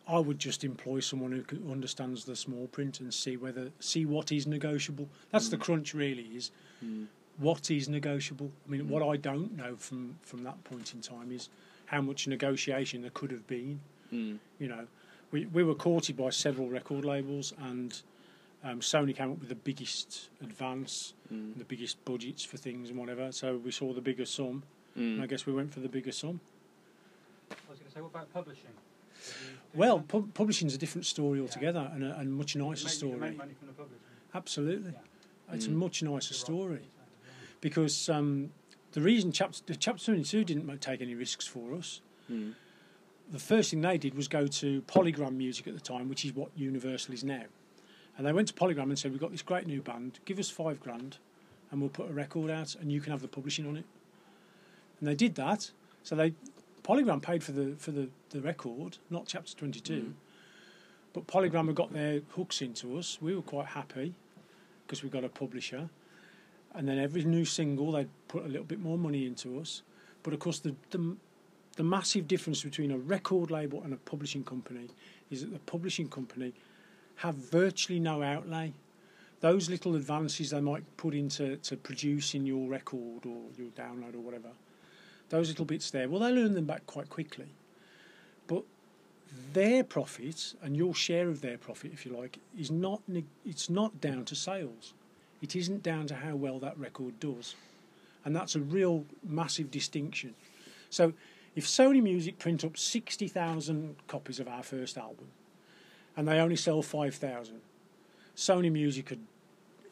[0.08, 4.32] I would just employ someone who understands the small print and see whether see what
[4.32, 5.08] is negotiable.
[5.30, 5.60] That's the Mm.
[5.60, 6.24] crunch, really.
[6.34, 6.50] Is
[6.84, 7.06] Mm.
[7.36, 8.50] what is negotiable.
[8.66, 8.88] I mean, Mm.
[8.88, 11.48] what I don't know from from that point in time is
[11.86, 13.80] how much negotiation there could have been.
[14.12, 14.38] Mm.
[14.58, 14.88] You know,
[15.30, 18.02] we we were courted by several record labels, and
[18.64, 21.56] um, Sony came up with the biggest advance, Mm.
[21.58, 23.30] the biggest budgets for things and whatever.
[23.32, 24.62] So we saw the bigger sum,
[24.96, 25.28] and I Mm.
[25.28, 26.40] guess we went for the bigger sum.
[27.50, 28.64] I was going to say, what about publishing?
[28.70, 30.08] Do you do Well, that?
[30.08, 33.18] pu- publishing's a different story altogether, and a and much nicer make- you can story.
[33.30, 33.74] make money from the.
[34.34, 35.54] Absolutely, Yeah.
[35.54, 35.74] it's a Mm.
[35.74, 36.80] much nicer You're story
[37.60, 38.52] because um,
[38.92, 42.00] the reason chapter the chapter twenty two didn't take any risks for us.
[42.30, 42.54] Mm.
[43.30, 46.32] the first thing they did was go to Polygram Music at the time, which is
[46.34, 47.44] what Universal is now.
[48.18, 50.18] And they went to Polygram and said, "We've got this great new band.
[50.26, 51.18] Give us five grand,
[51.70, 53.84] and we'll put a record out, and you can have the publishing on it."
[54.98, 55.70] And they did that.
[56.02, 56.34] So they
[56.82, 60.12] Polygram paid for the for the, the record, not Chapter Twenty Two, Mm.
[61.12, 63.18] but Polygram had got their hooks into us.
[63.22, 64.14] We were quite happy
[64.86, 65.88] because we got a publisher.
[66.74, 69.82] And then every new single, they'd put a little bit more money into us.
[70.22, 71.16] But of course, the, the
[71.76, 74.88] the massive difference between a record label and a publishing company
[75.30, 76.52] is that the publishing company
[77.18, 78.72] have virtually no outlay.
[79.40, 84.20] Those little advances they might put into to producing your record or your download or
[84.20, 84.48] whatever,
[85.28, 87.48] those little bits there, well, they'll earn them back quite quickly.
[88.46, 88.64] But
[89.52, 93.02] their profit and your share of their profit, if you like, is not
[93.44, 94.94] it's not down to sales.
[95.42, 97.54] It isn't down to how well that record does,
[98.24, 100.34] and that's a real massive distinction.
[100.90, 101.12] So,
[101.54, 105.28] if Sony Music print up sixty thousand copies of our first album,
[106.18, 107.62] and they only sell five thousand,
[108.36, 109.16] Sony Music are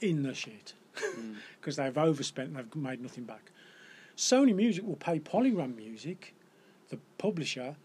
[0.03, 1.37] in the shit Mm.
[1.61, 3.51] because they've overspent and they've made nothing back.
[4.17, 6.35] Sony Music will pay Polygram Music,
[6.89, 7.77] the publisher,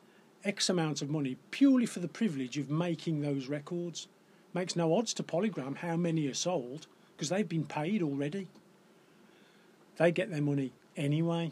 [0.44, 4.08] X amount of money purely for the privilege of making those records.
[4.54, 8.48] Makes no odds to Polygram how many are sold because they've been paid already.
[9.98, 11.52] They get their money anyway,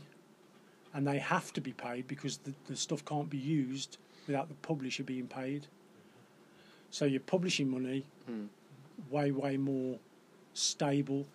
[0.93, 3.97] and they have to be paid because the, the stuff can't be used
[4.27, 5.67] without the publisher being paid.
[6.91, 8.49] So your publishing money Mm.
[9.09, 9.97] way way more
[10.53, 11.25] stable,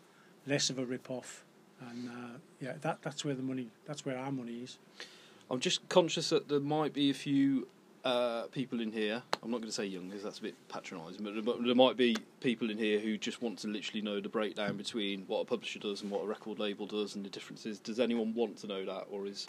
[0.47, 1.45] less of a rip off,
[1.81, 4.79] and uh, yeah, that that's where the money that's where our money is.
[5.51, 7.69] I'm just conscious that there might be a few
[8.05, 9.23] uh, people in here.
[9.43, 11.75] I'm not going to say young because that's a bit patronising, but there, but there
[11.75, 15.41] might be people in here who just want to literally know the breakdown between what
[15.41, 17.79] a publisher does and what a record label does and the differences.
[17.79, 19.47] Does anyone want to know that, or is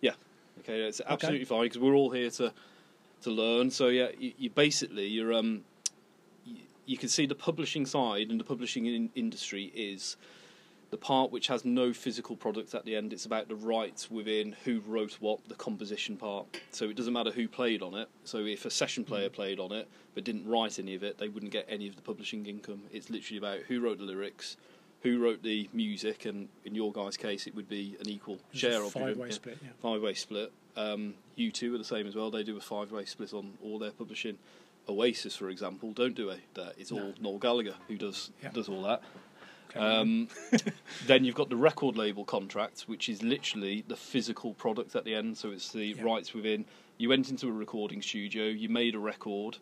[0.00, 0.12] yeah?
[0.60, 2.52] Okay, it's absolutely fine because we're all here to
[3.22, 3.70] to learn.
[3.70, 5.64] So yeah, you, you basically you're um
[6.44, 10.16] you, you can see the publishing side and the publishing in, industry is
[10.90, 13.12] the part which has no physical product at the end.
[13.12, 16.46] It's about the rights within who wrote what, the composition part.
[16.70, 18.08] So it doesn't matter who played on it.
[18.24, 21.28] So if a session player played on it but didn't write any of it, they
[21.28, 22.82] wouldn't get any of the publishing income.
[22.90, 24.56] It's literally about who wrote the lyrics,
[25.02, 28.82] who wrote the music, and in your guys' case, it would be an equal share
[28.82, 29.58] of five-way split.
[29.62, 29.68] Yeah.
[29.80, 30.52] Five way split.
[30.76, 32.30] Um, you two are the same as well.
[32.30, 34.38] They do a five way split on all their publishing.
[34.88, 36.74] Oasis, for example, don't do a that.
[36.78, 37.14] It's all No.
[37.20, 38.50] Noel Gallagher who does Yeah.
[38.50, 39.02] does all that.
[39.70, 39.80] Okay.
[39.80, 40.28] Um,
[41.06, 45.14] then you've got the record label contract, which is literally the physical product at the
[45.14, 45.36] end.
[45.36, 46.02] So it's the Yeah.
[46.02, 46.64] rights within.
[46.96, 49.58] You went into a recording studio, you made a record,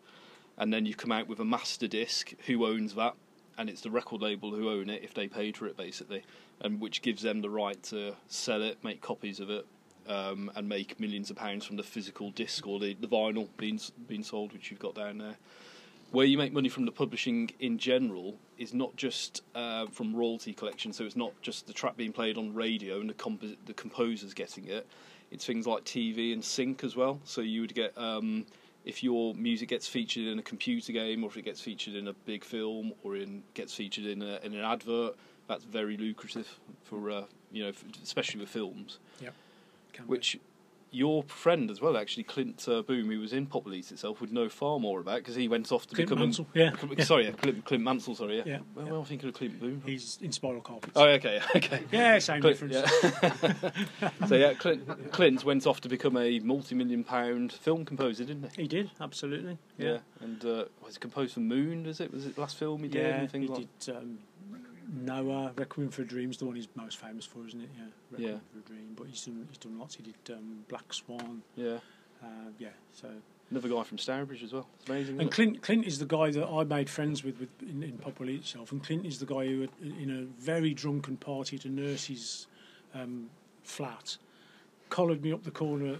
[0.57, 2.33] and then you come out with a master disc.
[2.47, 3.15] Who owns that?
[3.57, 6.23] And it's the record label who own it if they paid for it, basically,
[6.61, 9.65] and which gives them the right to sell it, make copies of it,
[10.07, 13.79] um, and make millions of pounds from the physical disc or the, the vinyl being
[14.07, 15.37] being sold, which you've got down there
[16.11, 20.53] where you make money from the publishing in general is not just uh, from royalty
[20.53, 20.93] collection.
[20.93, 24.33] So it's not just the track being played on radio and the compo- the composers
[24.33, 24.87] getting it.
[25.31, 27.19] It's things like TV and sync as well.
[27.25, 28.45] So you would get um,
[28.87, 32.07] if your music gets featured in a computer game, or if it gets featured in
[32.07, 35.15] a big film, or in gets featured in, a, in an advert.
[35.47, 36.47] That's very lucrative
[36.83, 38.99] for uh, you know, f especially with films.
[39.91, 40.41] Can be.
[40.89, 44.21] Your friend as well, actually, Clint uh, Boon, who was in Pop Will Eat itself,
[44.21, 46.97] would know far more about because he went off to Clint become Mansell, yeah, Clint-
[46.97, 47.03] yeah.
[47.03, 48.15] Sorry, yeah, Clint, Clint Mansell.
[48.15, 48.43] Sorry, yeah.
[48.45, 48.91] Yeah, Well, yeah.
[48.91, 49.81] well, I'm thinking of Clint Boon.
[49.85, 50.93] He's in Spiral Carpets.
[50.95, 51.83] Oh, okay, okay.
[51.91, 52.91] yeah, same Clint, difference.
[54.01, 54.09] yeah.
[54.27, 58.61] so yeah, Clint, Clint went off to become a multi-million pound film composer, didn't he?
[58.63, 59.57] He did absolutely.
[59.77, 61.85] Yeah, and uh, was it composed for Moon?
[61.85, 62.13] Is it?
[62.13, 63.03] Was it the last film he did?
[63.33, 64.19] Yeah, he like did um,
[64.93, 67.69] Noah, Requiem for a Dream's the one he's most famous for, isn't it?
[67.77, 68.37] Yeah, Requiem Yeah.
[68.53, 68.93] for a Dream.
[68.95, 69.95] But he's done he's done lots.
[69.95, 71.41] He did um, Black Swan.
[71.55, 71.77] yeah.
[72.23, 73.09] Uh, yeah, so
[73.51, 74.67] Another guy from Stourbridge as well.
[74.79, 75.19] It's amazing.
[75.19, 75.31] and isn't it?
[75.33, 78.29] Clint Clint is the guy that I made friends with, with in, in Pop Will
[78.29, 78.71] Eat itself.
[78.71, 82.47] And Clint is the guy who, had, in a very drunken party at a nurse's
[82.95, 83.29] um,
[83.63, 84.17] flat,
[84.89, 85.97] collared me up the corner,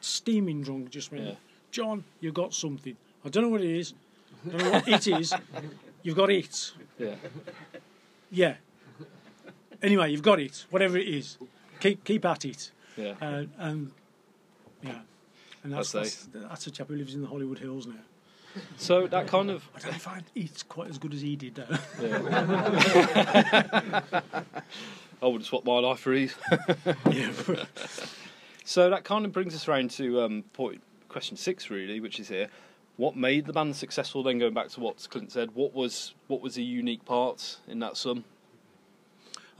[0.00, 0.90] steaming drunk.
[0.90, 1.34] Just went, Yeah.
[1.70, 2.96] John, you got something.
[3.24, 3.92] I don't know what it is.
[4.46, 5.34] I don't know what it is.
[6.02, 6.72] You've got it.
[6.98, 7.14] Yeah.
[8.36, 8.56] Yeah.
[9.82, 10.66] Anyway, you've got it.
[10.68, 11.38] Whatever it is,
[11.80, 12.70] keep keep at it.
[12.96, 13.14] Yeah.
[13.20, 13.92] Uh, and
[14.82, 14.98] yeah,
[15.64, 17.94] and that's That's that's, that's a chap who lives in the Hollywood Hills now.
[18.76, 21.78] So that kind of I don't find if quite as good as he did though.
[22.02, 24.00] Yeah.
[25.22, 26.34] I would swap my life for ease.
[27.10, 27.32] yeah,
[28.64, 32.28] So that kind of brings us around to um, point question six, really, which is
[32.28, 32.48] here.
[32.96, 34.22] What made the band successful?
[34.22, 37.78] Then going back to what Clint said, what was what was the unique part in
[37.80, 38.24] that sum?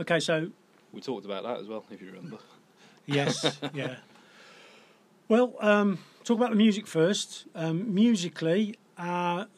[0.00, 0.50] okay, so
[0.92, 2.38] We talked about that as well, if you remember.
[3.06, 3.96] yes, yeah.
[5.28, 7.46] Well, um, talk about the music first.
[7.54, 9.48] Um, musically, our,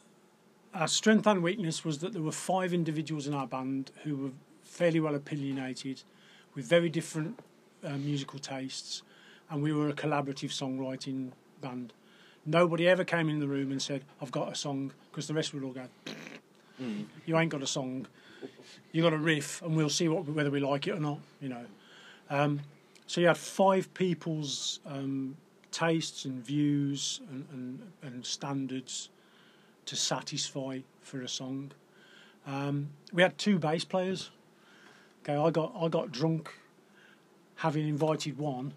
[0.73, 4.31] our strength and weakness was that there were five individuals in our band who were
[4.63, 6.01] fairly well opinionated,
[6.55, 7.39] with very different
[7.83, 9.03] uh, musical tastes,
[9.49, 11.93] and we were a collaborative songwriting band.
[12.49, 15.53] Nobody ever came in the room and said, "I've got a song," because the rest
[15.53, 15.87] would all go,
[17.27, 18.07] "You ain't got a song.
[18.91, 21.49] You got a riff, and we'll see what, whether we like it or not." You
[21.49, 21.65] know.
[22.27, 22.61] Um,
[23.05, 25.37] so you had five people's um,
[25.71, 29.09] tastes and views and, and, and standards
[29.85, 31.71] to satisfy for a song.
[32.47, 34.31] Um, we had two bass players.
[35.21, 36.51] Okay, I got I got drunk
[37.57, 38.73] having invited one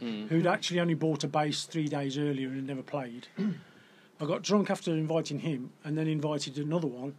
[0.00, 3.28] who'd actually only bought a bass three days earlier and had never played.
[4.20, 7.14] I got drunk after inviting him, and then invited another one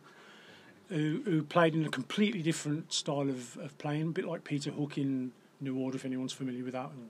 [0.90, 4.72] who, who played in a completely different style of, of playing, a bit like Peter
[4.72, 7.10] Hook in New Order, if anyone's familiar with that, and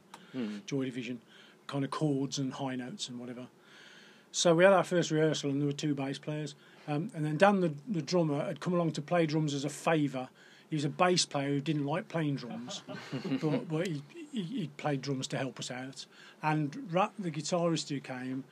[0.67, 1.21] Joy Division,
[1.67, 3.47] kind of chords and high notes and whatever.
[4.31, 6.55] So we had our first rehearsal, and there were two bass players.
[6.87, 9.69] Um, and then Dan, the, the drummer, had come along to play drums as a
[9.69, 10.29] favour.
[10.69, 12.83] He was a bass player who didn't like playing drums,
[13.41, 16.05] but, but he, he, he played drums to help us out.
[16.43, 18.43] And Rat, the guitarist who came,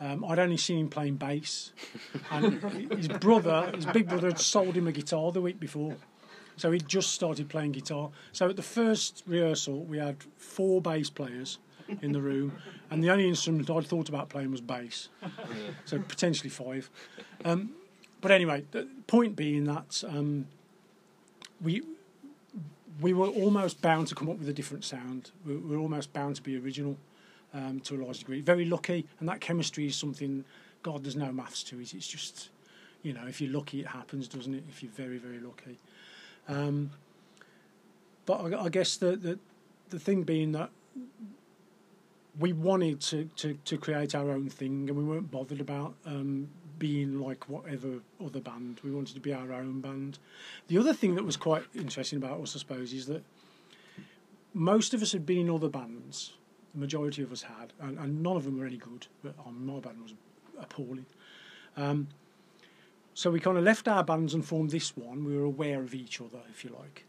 [0.00, 1.72] um, I'd only seen him playing bass,
[2.30, 2.60] and
[2.92, 5.96] his brother, his big brother, had sold him a guitar the week before.
[6.56, 8.10] So he'd just started playing guitar.
[8.32, 11.58] So at the first rehearsal, we had four bass players
[12.02, 12.52] in the room,
[12.90, 15.08] and the only instrument I'd thought about playing was bass.
[15.84, 16.90] So potentially five.
[17.44, 17.70] Um,
[18.20, 20.46] but anyway, the point being that um,
[21.62, 21.82] we
[23.00, 25.30] we were almost bound to come up with a different sound.
[25.46, 26.96] We we were almost bound to be original.
[27.54, 28.40] um, to a large degree.
[28.40, 30.44] Very lucky, and that chemistry is something.
[30.82, 31.94] God, there's no maths to it.
[31.94, 32.50] It's just,
[33.02, 34.64] you know, if you're lucky, it happens, doesn't it?
[34.68, 35.78] If you're very, very lucky.
[36.48, 36.90] Um,
[38.26, 39.38] but I, I guess the, the
[39.90, 40.70] the thing being that
[42.38, 46.48] we wanted to, to, to create our own thing, and we weren't bothered about um,
[46.80, 48.80] being like whatever other band.
[48.82, 50.18] We wanted to be our own band.
[50.66, 53.22] The other thing that was quite interesting about us, I suppose, is that
[54.52, 56.32] most of us had been in other bands.
[56.74, 59.06] The majority of us had, and, and none of them were any good.
[59.22, 60.14] But um, my band was
[60.58, 61.06] appalling.
[61.76, 62.08] Um,
[63.14, 65.24] so we kind of left our bands and formed this one.
[65.24, 67.04] We were aware of each other, if you like.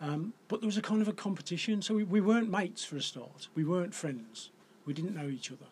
[0.00, 2.96] Um, but there was a kind of a competition, so we, we weren't mates for
[2.96, 3.48] a start.
[3.54, 4.50] We weren't friends.
[4.84, 5.66] We didn't know each other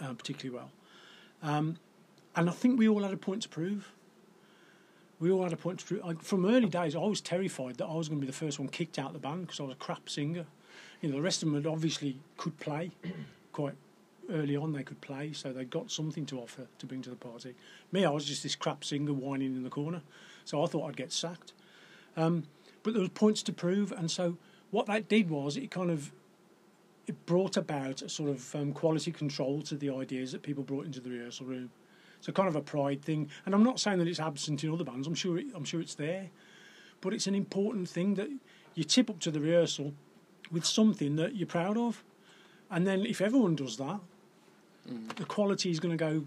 [0.00, 0.70] uh, particularly well.
[1.42, 1.76] Um,
[2.36, 3.92] and I think we all had a point to prove.
[5.20, 6.22] We all had a point to prove.
[6.22, 8.68] From early days, I was terrified that I was going to be the first one
[8.68, 10.46] kicked out of the band because I was a crap singer.
[11.00, 12.92] You know, the rest of them had obviously could play
[13.52, 13.74] quite
[14.30, 14.72] early on.
[14.72, 17.54] They could play, so they got something to offer to bring to the party.
[17.90, 20.02] Me, I was just this crap singer whining in the corner,
[20.44, 21.52] so I thought I'd get sacked.
[22.16, 22.44] Um,
[22.82, 24.36] but there was points to prove, and so
[24.70, 26.12] what that did was it kind of
[27.06, 30.84] it brought about a sort of um, quality control to the ideas that people brought
[30.84, 31.70] into the rehearsal room.
[32.20, 34.84] So kind of a pride thing, and I'm not saying that it's absent in other
[34.84, 35.06] bands.
[35.06, 36.30] I'm sure it, I'm sure it's there,
[37.00, 38.28] but it's an important thing that
[38.74, 39.94] you tip up to the rehearsal
[40.50, 42.02] with something that you're proud of,
[42.70, 44.00] and then if everyone does that,
[44.90, 45.14] mm.
[45.16, 46.24] the quality is going to go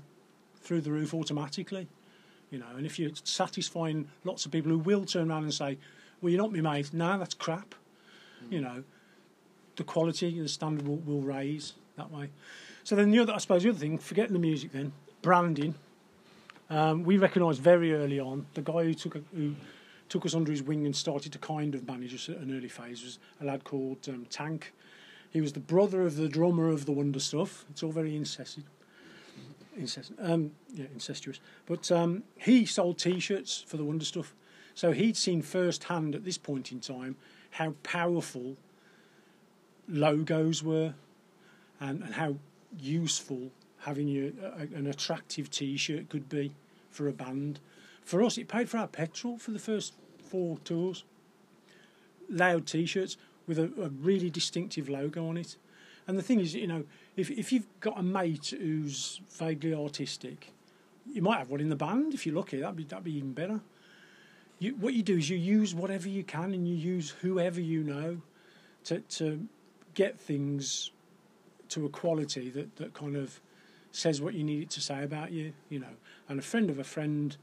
[0.61, 1.87] through the roof automatically.
[2.51, 5.77] You know, and if you're satisfying lots of people who will turn around and say,
[6.21, 7.75] "Well, you're not my mate," no, that's crap.
[8.45, 8.51] Mm.
[8.51, 8.83] You know,
[9.75, 12.29] the quality, the standard will, will raise that way.
[12.83, 15.75] So then the other, I suppose, the other thing, forgetting the music, then branding.
[16.69, 19.55] Um, we recognised very early on the guy who took a, who
[20.09, 22.69] took us under his wing and started to kind of manage us at an early
[22.69, 24.73] phase was a lad called um, Tank.
[25.31, 27.65] He was the brother of the drummer of the Wonder Stuff.
[27.69, 28.65] It's all very incessant.
[30.19, 31.39] Um, yeah, incestuous.
[31.65, 34.33] But um, he sold T-shirts for the Wonder Stuff,
[34.75, 37.15] so he'd seen firsthand at this point in time
[37.51, 38.57] how powerful
[39.87, 40.93] logos were,
[41.79, 42.35] and, and how
[42.79, 46.53] useful having a, a, uh, an attractive T-shirt could be
[46.89, 47.59] for a band.
[48.03, 51.03] For us, it paid for our petrol for the first four tours.
[52.29, 53.17] Loud T-shirts
[53.47, 55.57] with a, a really distinctive logo on it.
[56.07, 56.83] And the thing is, you know,
[57.15, 60.51] if if you've got a mate who's vaguely artistic,
[61.11, 62.59] you might have one in the band if you're lucky.
[62.59, 63.59] That'd be that'd be even better.
[64.59, 67.83] You, what you do is you use whatever you can, and you use whoever you
[67.83, 68.21] know
[68.85, 69.47] to to
[69.93, 70.91] get things
[71.69, 73.39] to a quality that, that kind of
[73.91, 75.95] says what you need it to say about you, you know.
[76.29, 77.35] And a friend of a friend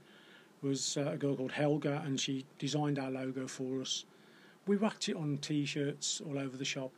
[0.63, 4.05] was uh, a girl called Helga, and she designed our logo for us.
[4.67, 6.91] We whacked it on T-shirts all over the shop.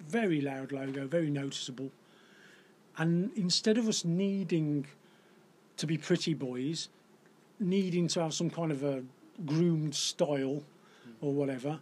[0.00, 1.90] Very loud logo, very noticeable.
[2.98, 4.86] And instead of us needing
[5.76, 6.88] to be pretty boys,
[7.58, 9.02] needing to have some kind of a
[9.46, 10.62] groomed style
[11.20, 11.80] or whatever,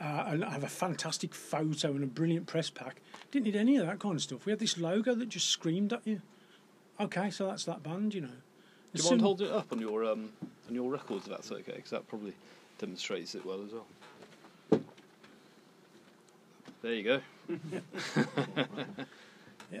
[0.00, 3.00] uh, and have a fantastic photo and a brilliant press pack.
[3.30, 4.44] Didn't need any of that kind of stuff.
[4.46, 6.20] We had this logo that just screamed at you.
[7.00, 8.28] Okay, so that's that band, you know.
[8.94, 10.30] Do you mind holding it up on your um,
[10.68, 11.72] on your records if that's okay?
[11.76, 12.32] Because that probably
[12.78, 14.80] demonstrates it well as well.
[16.82, 17.20] There you go.
[19.72, 19.80] yeah.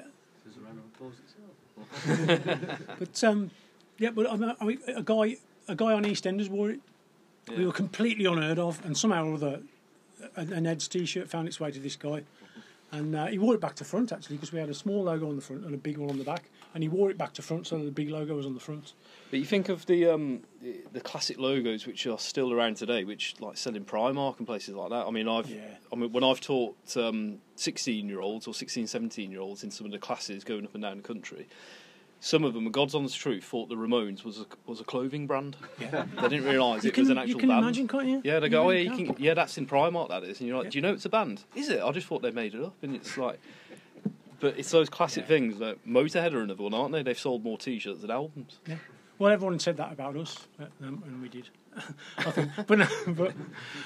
[2.98, 3.50] but um,
[3.98, 5.36] yeah, but I mean, a guy
[5.68, 6.80] a guy on EastEnders wore it.
[7.48, 7.58] Yeah.
[7.58, 9.60] We were completely unheard of, and somehow or other
[10.36, 12.22] a Ned's T-shirt found its way to this guy,
[12.92, 15.28] and uh, he wore it back to front actually because we had a small logo
[15.28, 17.32] on the front and a big one on the back, and he wore it back
[17.34, 18.92] to front so the big logo was on the front.
[19.30, 20.42] But you think of the um,
[20.92, 24.90] the classic logos which are still around today, which like selling Primark and places like
[24.90, 25.06] that.
[25.06, 25.62] I mean, I've yeah.
[25.92, 29.70] I mean when I've taught um, 16 year olds or 16, 17 year olds in
[29.70, 31.48] some of the classes going up and down the country
[32.26, 35.56] some of them, God's honest truth, thought the Ramones was a, was a clothing brand.
[35.80, 36.06] Yeah.
[36.20, 37.62] They didn't realise it can, was an actual you can band.
[37.62, 38.20] Imagine, can't you?
[38.24, 40.56] Yeah, they go, oh yeah, you can, yeah, that's in Primark, that is, and you're
[40.56, 40.70] like, yeah.
[40.70, 41.44] do you know it's a band?
[41.54, 41.80] Is it?
[41.80, 43.38] I just thought they made it up, and it's like,
[44.40, 45.28] but it's those classic yeah.
[45.28, 47.04] things that Motorhead are another one, aren't they?
[47.04, 48.58] They've sold more T-shirts than albums.
[48.66, 48.74] Yeah.
[49.20, 51.48] Well, everyone said that about us, um, and we did.
[52.18, 53.34] I think, but, no, but,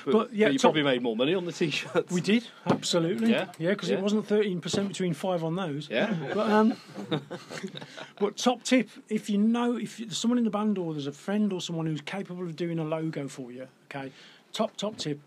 [0.04, 2.12] but, but yeah, but you top, probably made more money on the t-shirts.
[2.12, 3.96] We did absolutely, yeah, yeah, because yeah.
[3.96, 5.88] it wasn't thirteen percent between five on those.
[5.90, 6.74] Yeah, but um,
[8.18, 11.12] but top tip: if you know if there's someone in the band or there's a
[11.12, 14.12] friend or someone who's capable of doing a logo for you, okay,
[14.52, 15.20] top top tip: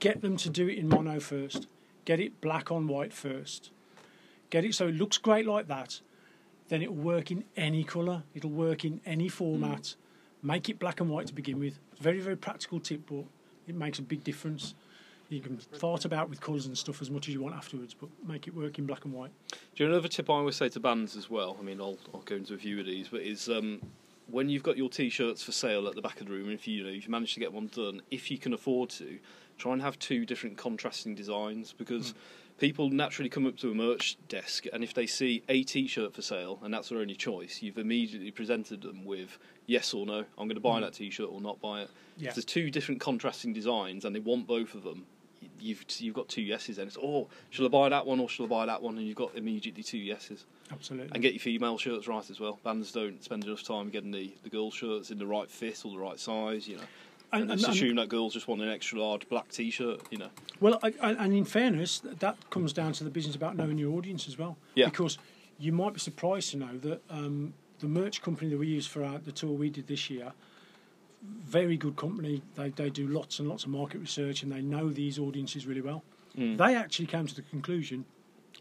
[0.00, 1.66] get them to do it in mono first.
[2.04, 3.70] Get it black on white first.
[4.50, 6.00] Get it so it looks great like that.
[6.68, 8.24] Then it'll work in any colour.
[8.34, 9.82] It'll work in any format.
[9.82, 9.96] Mm
[10.42, 11.78] Make it black and white to begin with.
[12.00, 13.24] Very, very practical tip, but
[13.66, 14.74] it makes a big difference.
[15.28, 18.08] You can fart about with colours and stuff as much as you want afterwards, but
[18.26, 19.30] make it work in black and white.
[19.50, 21.56] Do you know another tip I always say to bands as well?
[21.60, 23.82] I mean, I'll, I'll go into a few of these, but is um,
[24.28, 26.66] when you've got your t-shirts for sale at the back of the room, and if
[26.66, 29.18] you, you know if you manage to get one done, if you can afford to,
[29.58, 32.14] try and have two different contrasting designs because.
[32.58, 36.22] People naturally come up to a merch desk, and if they see a T-shirt for
[36.22, 40.24] sale, and that's their only choice, you've immediately presented them with yes or no.
[40.36, 40.82] I'm going to buy Mm.
[40.82, 41.90] that T-shirt or not buy it.
[42.16, 42.30] Yeah.
[42.30, 45.06] If there's two different contrasting designs, and they want both of them,
[45.60, 46.78] you've you've got two yeses.
[46.78, 48.98] And it's oh, shall I buy that one or shall I buy that one?
[48.98, 50.44] And you've got immediately two yeses.
[50.72, 51.10] Absolutely.
[51.12, 52.58] And get your female shirts right as well.
[52.64, 55.92] Bands don't spend enough time getting the, the girl shirts in the right fit or
[55.92, 56.82] the right size, you know.
[57.32, 60.18] And- and- just and- assume that girls just want an extra large black T-shirt, you
[60.18, 60.30] know.
[60.60, 63.96] Well, I, I, and in fairness, that comes down to the business about knowing your
[63.96, 64.56] audience as well.
[64.74, 64.86] Yeah.
[64.86, 65.18] Because
[65.58, 69.04] you might be surprised to know that um, the merch company that we use for
[69.04, 70.32] our, the tour we did this year,
[71.22, 72.42] very good company.
[72.54, 75.80] They they do lots and lots of market research and they know these audiences really
[75.80, 76.04] well.
[76.36, 76.56] Mm.
[76.56, 78.04] They actually came to the conclusion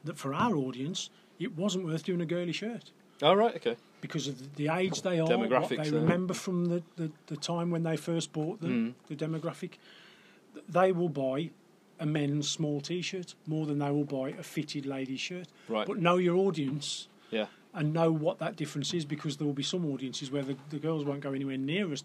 [0.03, 1.09] that for our audience,
[1.39, 2.91] it wasn't worth doing a girly shirt
[3.21, 3.75] All right, okay.
[4.01, 7.71] because of the age they are, what they uh, remember from the, the, the time
[7.71, 8.93] when they first bought the, Mm.
[9.07, 9.71] the demographic.
[10.69, 11.49] They will buy
[11.99, 15.47] a men's small T-shirt more than they will buy a fitted ladies' shirt.
[15.67, 15.87] Right.
[15.87, 17.47] But know your audience Yeah.
[17.73, 20.77] and know what that difference is because there will be some audiences where the, the
[20.79, 21.97] girls won't go anywhere near a,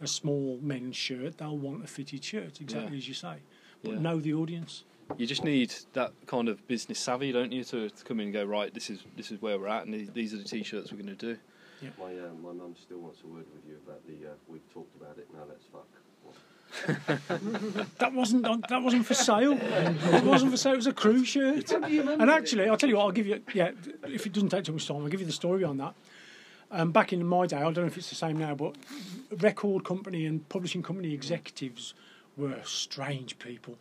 [0.00, 1.38] a small men's shirt.
[1.38, 2.98] They'll want a fitted shirt, exactly Yeah.
[2.98, 3.36] as you say.
[3.84, 3.98] But Yeah.
[4.00, 4.82] know the audience.
[5.18, 8.32] You just need that kind of business savvy, don't you, to, to come in and
[8.32, 8.72] go right.
[8.72, 11.14] This is this is where we're at, and these, these are the T-shirts we're going
[11.16, 11.38] to do.
[11.80, 11.90] Yeah.
[11.98, 14.30] My uh, my mum still wants a word with you about the.
[14.30, 15.28] Uh, we've talked about it.
[15.34, 15.86] Now let's fuck.
[17.98, 19.58] That wasn't on- that wasn't for sale.
[19.60, 20.72] it wasn't for sale.
[20.72, 21.70] It was a crew shirt.
[21.72, 23.04] And actually, I'll tell you what.
[23.04, 23.42] I'll give you.
[23.52, 23.72] Yeah,
[24.06, 25.94] if it doesn't take too much time, I'll give you the story on that.
[26.70, 28.76] Um, back in my day, I don't know if it's the same now, but
[29.40, 31.92] record company and publishing company executives
[32.38, 33.76] were strange people.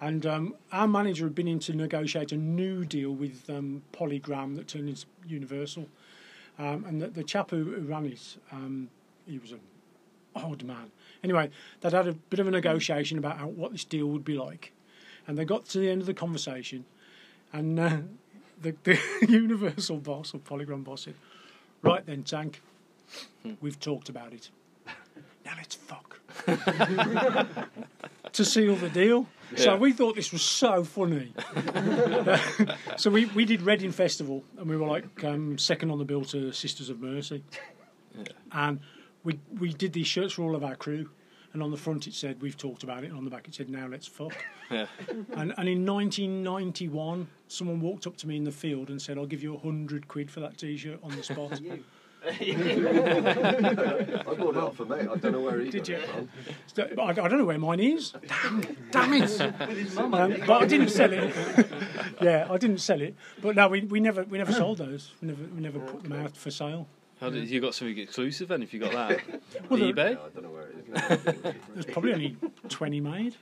[0.00, 4.56] And um, our manager had been in to negotiate a new deal with um, Polygram
[4.56, 5.88] that turned into Universal.
[6.58, 8.88] Um, and the, the chap who, who ran it, um,
[9.26, 9.60] he was an
[10.34, 10.90] odd man.
[11.22, 14.38] Anyway, they'd had a bit of a negotiation about how, what this deal would be
[14.38, 14.72] like.
[15.26, 16.84] And they got to the end of the conversation,
[17.52, 17.98] and uh,
[18.62, 18.98] the, the
[19.28, 21.14] Universal boss or Polygram boss said,
[21.82, 22.62] Right then, Tank,
[23.60, 24.50] we've talked about it.
[25.44, 26.20] Now let's fuck.
[28.32, 29.26] to seal the deal.
[29.56, 29.78] So Yeah.
[29.78, 31.32] we thought this was so funny.
[32.96, 36.24] so we, we did Reading Festival, and we were like um, second on the bill
[36.26, 37.42] to Sisters of Mercy.
[38.52, 38.80] And
[39.24, 41.10] we we did these shirts for all of our crew.
[41.52, 43.08] And on the front it said, We've talked about it.
[43.08, 44.36] And on the back it said, Now let's fuck.
[44.70, 44.86] Yeah.
[45.08, 49.26] And, and in 1991, someone walked up to me in the field and said, I'll
[49.26, 51.60] give you a hundred quid for that t shirt on the spot.
[52.26, 52.34] I
[54.36, 55.08] bought it off for mate.
[55.10, 55.94] I don't know where he Did got you?
[55.96, 56.28] it from.
[56.66, 58.12] So, I, I don't know where mine is.
[58.26, 58.60] Damn,
[58.90, 59.20] damn it.
[59.68, 61.34] With his mum, Um, but I didn't sell it.
[62.22, 63.14] yeah, I didn't sell it.
[63.40, 65.12] But no, we, we never we never sold those.
[65.22, 66.86] We never we never put them out for sale.
[67.20, 68.62] How did you got something exclusive then?
[68.62, 69.20] If you got that,
[69.68, 70.12] Well, the- eBay.
[70.12, 70.76] Yeah, I don't know where it
[71.44, 71.54] is.
[71.74, 72.36] There's probably only
[72.68, 73.34] 20 made.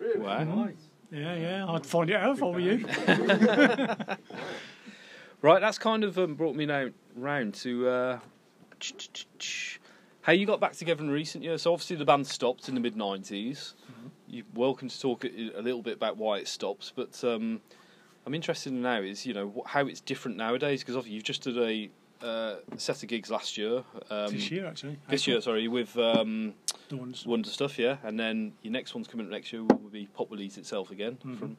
[0.00, 0.18] really?
[0.20, 0.42] Wow.
[0.44, 0.74] Nice.
[1.12, 1.66] Yeah, yeah.
[1.68, 2.84] I'd find it out if I were you.
[5.40, 8.18] Right, that's kind of um, brought me now round to uh,
[10.22, 11.62] how you got back together in recent years.
[11.62, 13.74] So obviously the band stopped in the mid '90s.
[14.26, 17.60] You're welcome to talk a a little bit about why it stops, but um,
[18.26, 21.42] I'm interested in now is you know how it's different nowadays because obviously you've just
[21.42, 21.88] did a
[22.20, 23.84] uh, set of gigs last year.
[24.10, 24.98] Um, this year, actually.
[25.08, 25.34] This April.
[25.34, 26.54] year, sorry, with um,
[26.88, 27.24] The ones.
[27.24, 30.28] Wonder Stuff, yeah, and then your next one's coming up next year will be Pop
[30.36, 31.16] Eat itself again.
[31.24, 31.38] Mhm.
[31.38, 31.56] From,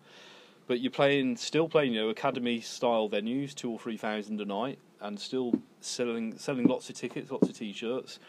[0.70, 4.46] but you're playing, still playing, you know, academy style venues, two or three thousand a
[4.46, 8.20] night, and still selling selling lots of tickets, lots of t-shirts.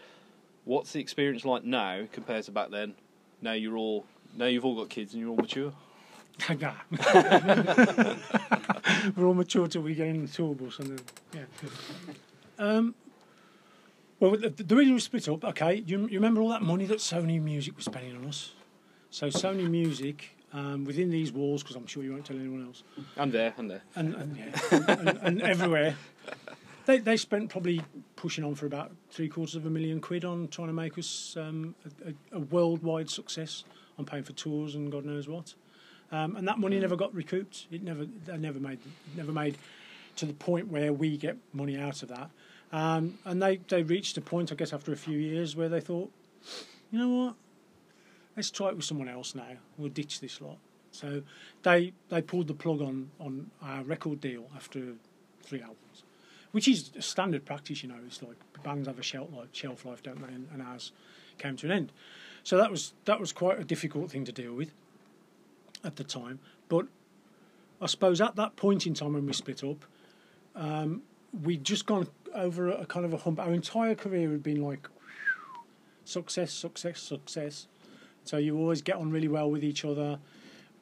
[0.64, 2.95] What's the experience like now compared to back then?
[3.43, 5.72] Now you're all now you've all got kids and you're all mature.
[6.59, 6.72] Nah.
[9.14, 11.45] We're all mature till we get in the tour bus and then, yeah.
[12.59, 12.95] Um,
[14.18, 16.97] well, the, the reason we split up, okay, you, you remember all that money that
[16.97, 18.53] Sony Music was spending on us?
[19.11, 22.82] So Sony Music, um, within these walls, because I'm sure you won't tell anyone else,
[23.16, 23.82] And there, and there.
[23.94, 24.51] and, and, yeah,
[24.88, 25.94] and, and everywhere,
[26.86, 27.82] they, they spent probably
[28.16, 31.36] pushing on for about three quarters of a million quid on trying to make us
[31.38, 31.74] um,
[32.05, 33.64] a, a, a worldwide success
[33.98, 35.55] on paying for tours and God knows what.
[36.12, 37.66] Um, and that money never got recouped.
[37.70, 38.80] It never, they never made,
[39.16, 39.57] never made
[40.16, 42.30] to the point where we get money out of that.
[42.72, 45.80] Um, and they, they reached a point, I guess, after a few years where they
[45.80, 46.12] thought,
[46.90, 47.34] you know what,
[48.37, 49.57] let's try it with someone else now.
[49.78, 50.59] We'll ditch this lot.
[50.93, 51.22] So
[51.62, 54.95] they they pulled the plug on on our record deal after
[55.43, 56.05] three albums,
[56.53, 57.83] which is standard practice.
[57.83, 60.35] You know, it's like bands have a shelf life, shelf life, don't they?
[60.35, 60.93] And, and ours
[61.39, 61.93] came to an end.
[62.43, 64.72] So that was that was quite a difficult thing to deal with.
[65.85, 66.41] at the time.
[66.68, 66.87] But
[67.81, 69.85] I suppose at that point in time when we split up,
[70.55, 71.03] um,
[71.43, 73.41] we'd just gone over a, a kind of a hump.
[73.41, 74.89] Our entire career had been like
[76.05, 77.66] success, success, success.
[78.31, 80.20] So you always get on really well with each other.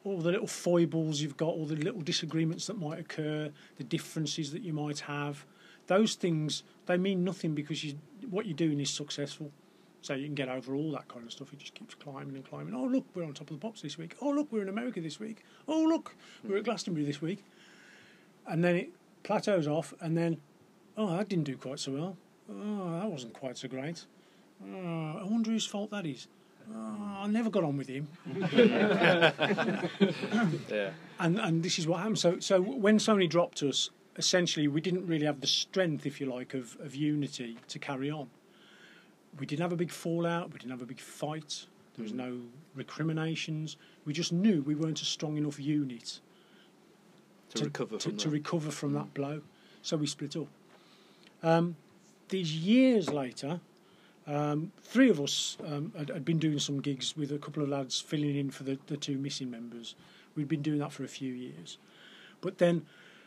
[0.03, 4.51] All the little foibles you've got, all the little disagreements that might occur, the differences
[4.51, 5.47] that you might have,
[5.87, 7.97] those things they mean nothing because you,
[8.29, 9.51] what you're doing is successful.
[10.03, 11.51] So you can get over all that kind of stuff.
[11.51, 12.75] It just keeps climbing and climbing.
[12.75, 14.15] Oh look, we're on top of the pops this week.
[14.21, 15.43] Oh look, we're in America this week.
[15.67, 16.15] Oh look,
[16.47, 17.43] we're at Glastonbury this week.
[18.45, 18.89] And then it
[19.23, 20.37] plateaus off, and then
[20.95, 22.17] oh that didn't do quite so well.
[22.47, 24.05] Oh that wasn't quite so great.
[24.63, 26.27] Oh, I wonder whose fault that is.
[26.73, 28.07] Oh, I never got on with him.
[30.69, 30.91] Yeah.
[31.19, 32.19] And and this is what happened.
[32.19, 36.27] So so when Sony dropped us, essentially we didn't really have the strength, if you
[36.27, 38.29] like, of, of unity to carry on.
[39.39, 40.51] We didn't have a big fallout.
[40.53, 41.65] We didn't have a big fight.
[41.95, 42.39] There was no
[42.75, 43.77] recriminations.
[44.05, 46.19] We just knew we weren't a strong enough unit
[47.55, 48.33] To, recover to, from to that.
[48.33, 49.41] recover from that blow.
[49.81, 50.47] So we split up.
[51.43, 51.75] Um,
[52.29, 53.59] these years later,
[54.29, 57.69] um, three of us um, had, had been doing some gigs with a couple of
[57.69, 59.95] lads filling in for the, the two missing members.
[60.35, 61.77] We'd been doing that for a few years.
[62.39, 62.85] But then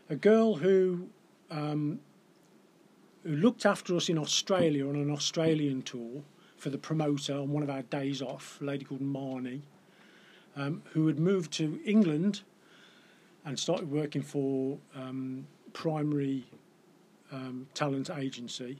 [0.08, 1.08] a girl who
[1.50, 2.00] um,
[3.24, 6.22] who looked after us in Australia on an Australian tour
[6.56, 9.60] for the promoter on one of our days off, a lady called Marnie,
[10.56, 12.42] um, who had moved to England
[13.44, 16.44] and started working for um, primary
[17.32, 18.78] um, talent agency,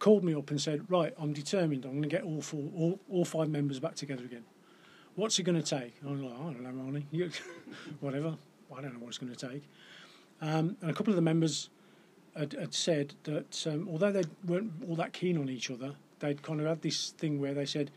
[0.00, 1.84] called me up and said, "Right, I'm determined.
[1.84, 4.44] I'm going to get all four, all, all five members back together again.
[5.14, 7.04] What's it going to take?" And I was like, "I don't know, Marnie.
[7.12, 7.30] You,
[8.00, 8.36] whatever.
[8.76, 9.62] I don't know what it's going to take."
[10.40, 11.68] Um, and a couple of the members
[12.34, 16.42] had, had said that um, although they weren't all that keen on each other, they'd
[16.42, 17.92] kind of had this thing where they said,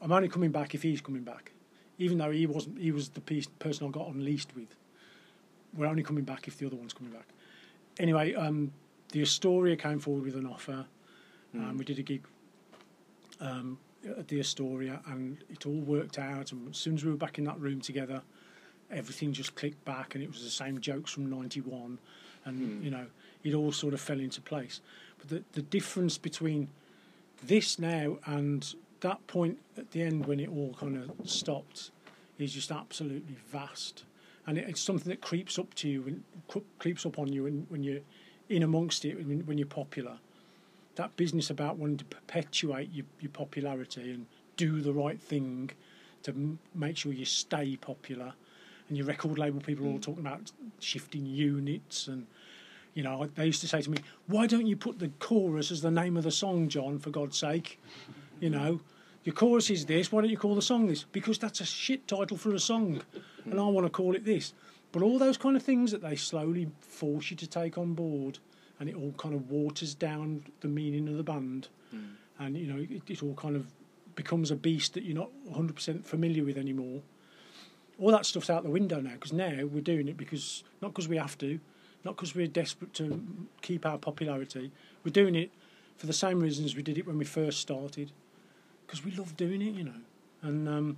[0.00, 1.52] "I'm only coming back if he's coming back,"
[1.98, 2.78] even though he wasn't.
[2.78, 4.76] He was the piece, person I got on least with.
[5.74, 7.28] We're only coming back if the other one's coming back.
[7.98, 8.72] Anyway, um,
[9.12, 10.84] the Astoria came forward with an offer.
[11.54, 12.24] Um, we did a gig
[13.40, 16.52] um, at the Astoria, and it all worked out.
[16.52, 18.22] And as soon as we were back in that room together,
[18.90, 21.98] everything just clicked back, and it was the same jokes from '91,
[22.44, 23.06] and you know,
[23.44, 24.80] it all sort of fell into place.
[25.18, 26.68] But the the difference between
[27.44, 31.90] this now and that point at the end when it all kind of stopped
[32.38, 34.04] is just absolutely vast,
[34.46, 37.44] and it, it's something that creeps up to you and cre- creeps up on you
[37.44, 38.00] when, when you're
[38.48, 40.18] in amongst it when, when you're popular.
[40.96, 44.26] That business about wanting to perpetuate your, your popularity and
[44.56, 45.70] do the right thing
[46.22, 48.34] to m- make sure you stay popular,
[48.88, 50.02] and your record label people are all mm.
[50.02, 52.26] talking about shifting units and.
[52.94, 55.80] You know, they used to say to me, "Why don't you put the chorus as
[55.80, 56.98] the name of the song, John?
[56.98, 57.80] For God's sake,
[58.38, 58.80] you know,
[59.24, 60.12] your chorus is this.
[60.12, 61.04] Why don't you call the song this?
[61.04, 63.00] Because that's a shit title for a song,
[63.46, 64.52] and I want to call it this."
[64.92, 68.40] But all those kind of things that they slowly force you to take on board,
[68.82, 71.68] and it all kind of waters down the meaning of the band,
[72.40, 73.66] and you know, it, it all kind of
[74.16, 77.00] becomes a beast that you're not 100% familiar with anymore.
[78.00, 81.06] All that stuff's out the window now because now we're doing it because not because
[81.06, 81.60] we have to,
[82.02, 83.22] not because we're desperate to
[83.60, 84.72] keep our popularity.
[85.04, 85.52] We're doing it
[85.96, 88.10] for the same reasons we did it when we first started,
[88.84, 90.02] because we love doing it, you know.
[90.42, 90.96] And um,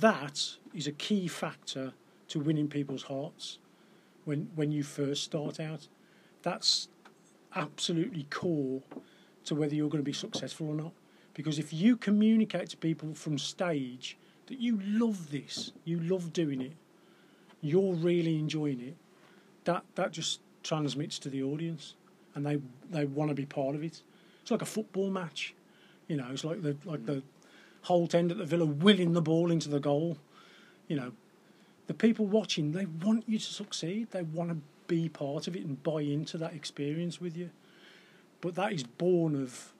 [0.00, 1.92] that is a key factor
[2.26, 3.58] to winning people's hearts
[4.24, 5.86] when when you first start out.
[6.42, 6.88] That's
[7.54, 8.82] absolutely core
[9.44, 10.92] to whether you're going to be successful or not.
[11.34, 16.60] Because if you communicate to people from stage that you love this, you love doing
[16.60, 16.72] it,
[17.60, 18.96] you're really enjoying it,
[19.64, 21.94] that that just transmits to the audience,
[22.34, 22.58] and they
[22.90, 24.02] they want to be part of it.
[24.42, 25.54] It's like a football match,
[26.08, 26.26] you know.
[26.32, 27.22] It's like the like the
[27.84, 30.18] Holte end at the Villa willing the ball into the goal.
[30.88, 31.12] You know,
[31.86, 34.10] the people watching they want you to succeed.
[34.10, 34.56] They want to
[34.92, 37.48] be part of it and buy into that experience with you.
[38.42, 39.72] But that is born of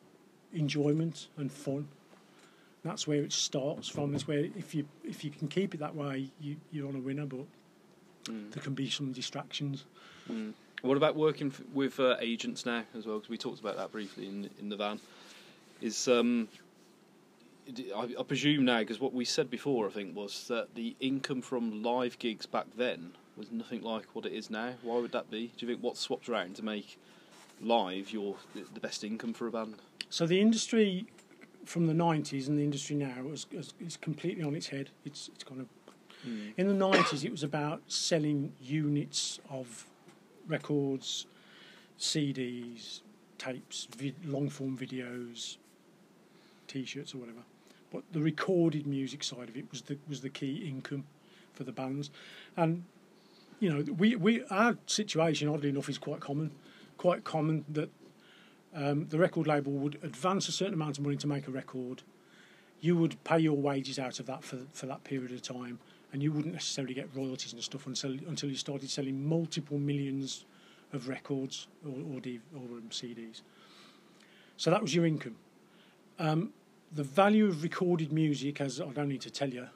[0.54, 1.88] enjoyment and fun.
[2.82, 4.14] That's where it starts from.
[4.14, 7.00] It's where if you if you can keep it that way, you you're on a
[7.00, 7.26] winner.
[7.26, 7.44] But
[8.24, 9.84] there can be some distractions.
[10.82, 13.18] What about working f- with uh, agents now as well?
[13.18, 14.98] Because we talked about that briefly in in the van.
[15.80, 16.48] Is um,
[17.94, 21.42] I, I presume now because what we said before, I think, was that the income
[21.42, 24.74] from live gigs back then was nothing like what it is now.
[24.82, 25.52] Why would that be?
[25.56, 26.96] Do you think what's swapped around to make
[27.60, 29.76] live your the best income for a band?
[30.10, 31.06] So the industry
[31.64, 34.90] from the '90s and the industry now is, is, is completely on its head.
[35.04, 35.66] It's it's kind of
[36.22, 36.50] hmm.
[36.56, 37.24] in the '90s.
[37.24, 39.86] It was about selling units of
[40.46, 41.26] records,
[41.98, 43.00] CDs,
[43.38, 45.56] tapes, vid- long form videos,
[46.68, 47.42] T-shirts or whatever.
[47.92, 51.04] But the recorded music side of it was the was the key income.
[51.52, 52.10] for the bands,
[52.56, 52.84] and
[53.62, 56.50] you know we we our situation oddly enough is quite common,
[56.98, 57.90] quite common that
[58.74, 62.02] um, the record label would advance a certain amount of money to make a record.
[62.80, 65.78] You would pay your wages out of that for for that period of time,
[66.12, 70.44] and you wouldn't necessarily get royalties and stuff until until you started selling multiple millions
[70.92, 73.42] of records or or, D, or um, CDs.
[74.56, 75.36] So that was your income.
[76.18, 76.52] Um,
[76.90, 79.68] the value of recorded music, as I don't need to tell you,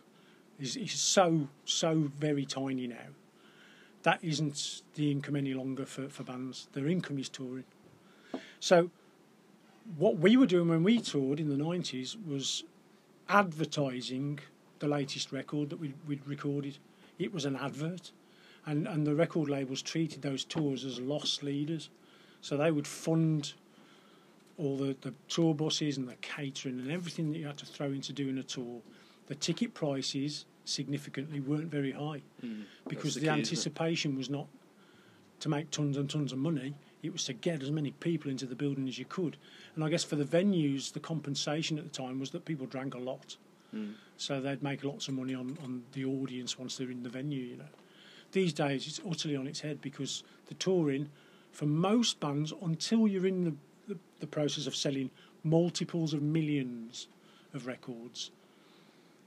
[0.58, 3.14] is, is so so very tiny now.
[4.06, 6.68] That isn't the income any longer for, for bands.
[6.74, 7.64] Their income is touring.
[8.60, 8.92] So,
[9.98, 12.62] what we were doing when we toured in the nineties was
[13.28, 14.38] advertising
[14.78, 16.78] the latest record that we, we'd recorded.
[17.18, 18.12] It was an advert,
[18.64, 21.90] and and the record labels treated those tours as loss leaders,
[22.42, 23.54] so they would fund
[24.56, 27.86] all the, the tour buses and the catering and everything that you had to throw
[27.86, 28.82] into doing a tour.
[29.26, 32.64] The ticket prices significantly weren't very high Mm.
[32.88, 34.46] because the the, key, anticipation was not
[35.40, 36.74] to make tons and tons of money.
[37.02, 39.36] It was to get as many people into the building as you could.
[39.74, 42.94] And I guess for the venues, the compensation at the time was that people drank
[42.94, 43.36] a lot.
[43.74, 43.94] Mm.
[44.16, 47.42] So they'd make lots of money on, on the audience once they're in the venue,
[47.42, 47.64] you know.
[48.32, 51.10] These days, it's utterly on its head because the touring,
[51.52, 53.54] for most bands, until you're in the,
[53.88, 55.10] the, the process of selling
[55.44, 57.08] multiples of millions
[57.54, 58.30] of records,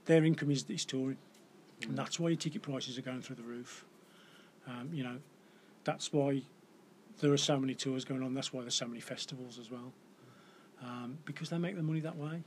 [0.06, 1.18] their income is, is touring.
[1.84, 3.86] And that's why your ticket prices are going through the roof.
[4.68, 5.18] Um, you know,
[5.84, 6.42] that's why
[7.22, 8.34] there are so many tours going on.
[8.34, 9.92] That's why there's so many festivals as well.
[10.84, 12.44] Um, because they make their money that way.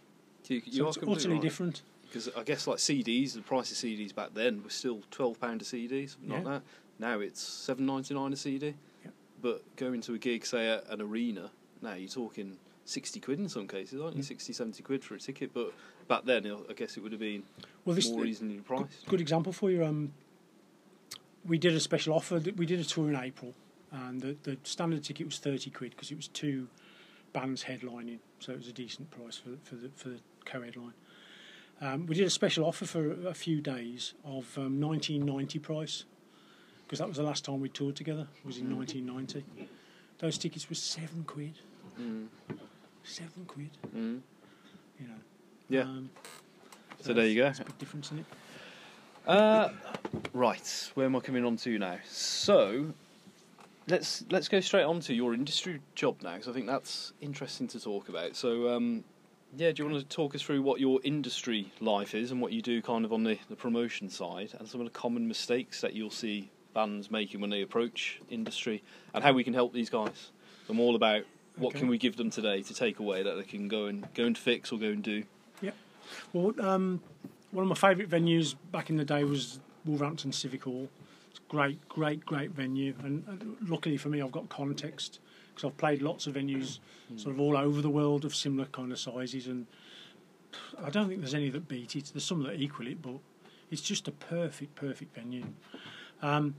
[0.49, 1.43] You, you So are it's utterly right.
[1.43, 1.83] different.
[2.03, 5.63] Because I guess like CDs, the price of CDs back then was still twelve pound
[5.63, 6.63] a CD, something like that.
[6.99, 8.75] Now it's seven ninety nine a CD.
[9.05, 9.11] Yeah.
[9.41, 13.49] But going to a gig, say at an arena, now you're talking sixty quid in
[13.49, 14.23] some cases, aren't you?
[14.23, 14.27] Mm.
[14.27, 15.53] 60, 70 quid for a ticket.
[15.55, 15.73] But
[16.09, 17.43] back then, I guess it would have been
[17.85, 19.07] Well, this more reasonably priced.
[19.07, 19.85] good example for you.
[19.85, 20.13] Um,
[21.45, 22.41] we did a special offer.
[22.57, 23.55] We did a tour in April,
[23.91, 26.69] and the, the standard ticket was thirty quid because it was two
[27.33, 30.95] bands headlining, so it was a decent price for for the for the co-headline.
[31.81, 36.05] Um, we did a special offer for a few days of um, 1990 price
[36.85, 38.29] because that was the last time we toured together.
[38.45, 39.45] Was in 1990.
[40.19, 41.55] Those tickets were seven quid.
[42.01, 42.29] Mm.
[43.03, 43.71] Seven quid.
[43.97, 44.21] Mm.
[45.01, 45.15] You know.
[45.69, 45.83] Yeah.
[45.83, 46.11] Um,
[47.01, 47.45] So there you go.
[47.45, 48.25] That's a big difference in it.
[49.27, 49.71] Uh,
[50.33, 51.99] right, where am I coming on to now?
[52.09, 52.93] So,
[53.87, 57.69] let's let's go straight on to your industry job now, because I think that's interesting
[57.69, 58.35] to talk about.
[58.35, 59.05] So, um,
[59.57, 62.53] yeah, do you want to talk us through what your industry life is and what
[62.53, 65.81] you do kind of on the, the promotion side, and some of the common mistakes
[65.83, 68.83] that you'll see bands making when they approach industry,
[69.15, 70.31] and how we can help these guys?
[70.69, 71.25] I'm all about
[71.57, 71.81] what Okay.
[71.81, 74.37] can we give them today to take away that they can go and go and
[74.39, 75.23] fix or go and do.
[76.33, 77.01] Well, um,
[77.51, 80.89] one of my favourite venues back in the day was Wolverhampton Civic Hall.
[81.31, 85.69] It's a great, great, great venue, and, and luckily for me, I've got context because
[85.69, 86.79] I've played lots of venues,
[87.17, 89.67] sort of all over the world of similar kind of sizes, and
[90.83, 92.11] I don't think there's any that beat it.
[92.13, 93.19] There's some that equal it, but
[93.71, 95.47] it's just a perfect, perfect venue.
[96.23, 96.55] Um,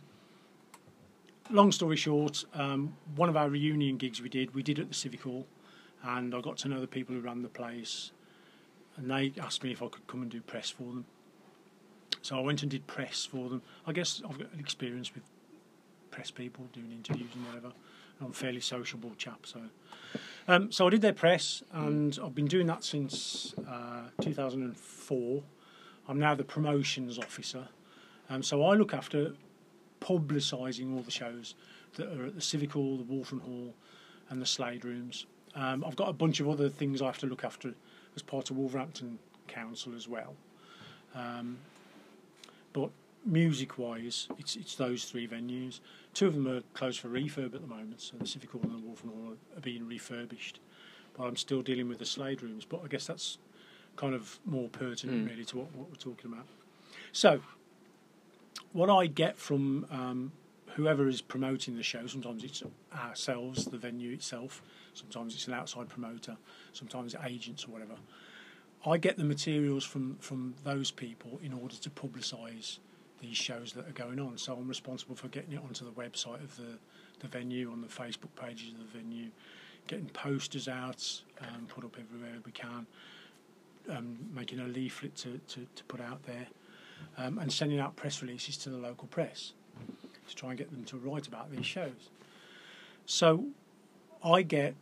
[1.49, 4.93] long story short, um, one of our reunion gigs we did, we did at the
[4.93, 5.45] Civic Hall,
[6.03, 8.11] and I got to know the people who ran the place
[8.97, 11.05] and they asked me if I could come and do press for them.
[12.21, 13.61] So I went and did press for them.
[13.85, 15.23] I guess I've got experience with
[16.11, 17.73] press people doing interviews and whatever.
[18.21, 19.59] I'm a fairly sociable chap, so
[20.47, 25.43] um, so I did their press, and I've been doing that since uh, 2004.
[26.07, 27.67] I'm now the promotions officer,
[28.29, 29.33] um, so I look after
[29.99, 31.55] publicising all the shows
[31.95, 33.73] that are at the Civic Hall, the Wulfrun Hall,
[34.29, 35.25] and the Slade Rooms.
[35.55, 37.73] Um, I've got a bunch of other things I have to look after
[38.15, 40.35] as part of Wolverhampton Council as well.
[41.15, 41.57] Um,
[42.73, 42.89] but
[43.25, 45.79] music wise, it's it's those three venues.
[46.13, 48.71] Two of them are closed for refurb at the moment, so the Civic Hall and
[48.73, 50.59] the Wulfrun Hall are being refurbished.
[51.15, 53.37] But I'm still dealing with the Slade Rooms, but I guess that's
[53.95, 55.29] kind of more pertinent Mm.
[55.29, 56.45] really to what, what we're talking about.
[57.11, 57.41] So,
[58.71, 60.31] what I get from um,
[60.75, 62.63] whoever is promoting the show, sometimes it's
[62.95, 64.63] ourselves, the venue itself,
[64.93, 66.37] sometimes it's an outside promoter,
[66.73, 67.95] sometimes agents or whatever.
[68.85, 72.79] I get the materials from, from those people in order to publicise
[73.21, 74.37] these shows that are going on.
[74.37, 76.77] So I'm responsible for getting it onto the website of the,
[77.19, 79.29] the venue, on the Facebook pages of the venue,
[79.87, 82.85] getting posters out, um, put up everywhere we can,
[83.89, 86.47] um, making a leaflet to, to, to put out there,
[87.17, 89.53] um, and sending out press releases to the local press
[90.27, 92.09] to try and get them to write about these shows.
[93.05, 93.45] So
[94.23, 94.75] I get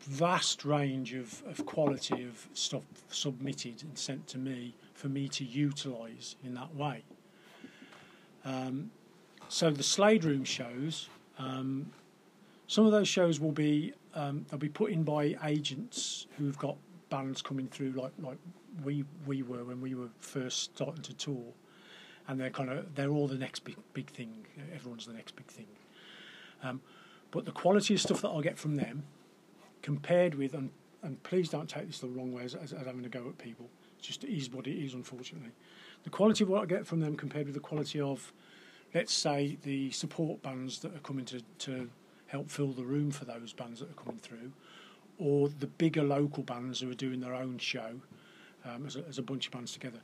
[0.00, 5.44] vast range of, of quality of stuff submitted and sent to me for me to
[5.44, 7.02] utilise in that way.
[8.44, 8.90] Um,
[9.48, 11.90] so the Slade Room shows, um,
[12.66, 16.76] some of those shows will be um, they'll be put in by agents who've got
[17.08, 18.38] bands coming through, like like
[18.84, 21.44] we we were when we were first starting to tour,
[22.26, 24.46] and they're kind of they're all the next big big thing.
[24.74, 25.66] Everyone's the next big thing.
[26.62, 26.80] Um,
[27.30, 29.04] but the quality of stuff that I'll get from them,
[29.82, 30.70] compared with and
[31.02, 33.38] and please don't take this the wrong way as, as, as having a go at
[33.38, 33.66] people.
[33.98, 35.52] It just is what it is, unfortunately.
[36.02, 38.32] The quality of what I get from them compared with the quality of,
[38.92, 41.88] let's say, the support bands that are coming to, to
[42.26, 44.50] help fill the room for those bands that are coming through,
[45.18, 48.00] or the bigger local bands who are doing their own show
[48.64, 50.00] um, as, a, as a bunch of bands together.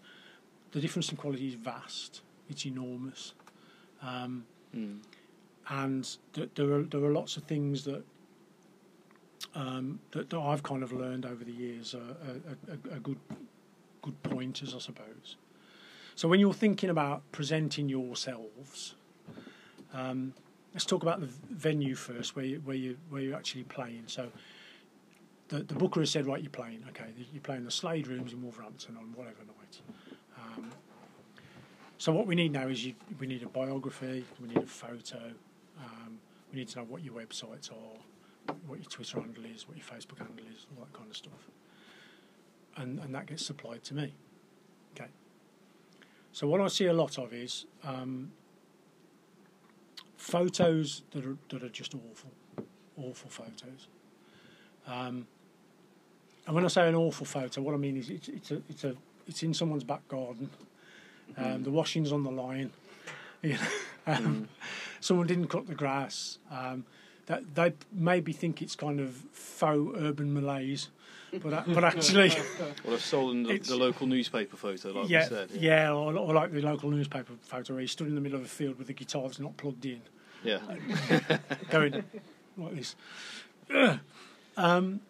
[0.70, 2.22] The difference in quality is vast.
[2.48, 3.34] It's enormous.
[4.00, 4.46] Um,
[4.76, 4.98] Mm.
[5.70, 8.04] and th- there are there are lots of things that
[9.54, 13.18] um, that, that I've kind of learned over the years are, are good
[14.02, 15.36] good pointers, I suppose.
[16.14, 18.94] So when you're thinking about presenting yourselves,
[19.92, 20.34] um,
[20.72, 24.04] let's talk about the venue first, where you, where you where you're actually playing.
[24.06, 24.28] So
[25.48, 26.84] the the booker has said, right, you're playing.
[26.90, 29.80] Okay, you're playing the Slade Rooms in Wolverhampton on whatever night.
[30.38, 30.70] Um,
[31.98, 35.32] so what we need now is you, we need a biography, we need a photo,
[35.82, 36.18] um,
[36.52, 37.98] we need to know what your websites are,
[38.66, 41.50] what your Twitter handle is, what your Facebook handle is, all that kind of stuff.
[42.76, 44.14] And and that gets supplied to me.
[44.94, 45.10] Okay.
[46.32, 48.32] So what I see a lot of is um,
[50.16, 52.30] photos that are that are just awful,
[52.96, 53.88] awful photos.
[54.86, 55.26] Um,
[56.46, 58.84] and when I say an awful photo, what I mean is it's it's a it's
[58.84, 58.94] a
[59.26, 60.50] it's in someone's back garden.
[61.36, 62.70] Um, the washing's on the line.
[63.42, 63.58] You know,
[64.06, 64.48] um,
[65.00, 66.38] Someone didn't cut the grass.
[67.26, 70.88] That they maybe think it's kind of faux urban malaise,
[71.32, 72.28] but but actually,
[72.84, 75.50] Well, I've stolen the, the local newspaper photo, like yeah, said.
[75.52, 78.44] yeah, or, or like the local newspaper photo where he stood in the middle of
[78.44, 80.02] a field with the guitar that's not plugged in.
[80.42, 80.58] Yeah.
[81.70, 82.04] going
[82.58, 82.94] like this.
[84.56, 85.00] Um,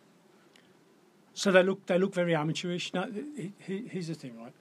[1.35, 2.95] so they look they look very amateurish.
[2.95, 4.55] Now, he- he- here's the thing, right?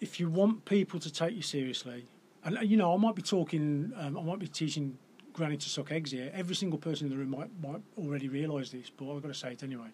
[0.00, 2.06] If you want people to take you seriously,
[2.44, 4.98] and you know, I might be talking, um, I might be teaching
[5.34, 6.30] Granny to suck eggs here.
[6.32, 9.34] Every single person in the room might might already realise this, but I've got to
[9.34, 9.88] say it anyway.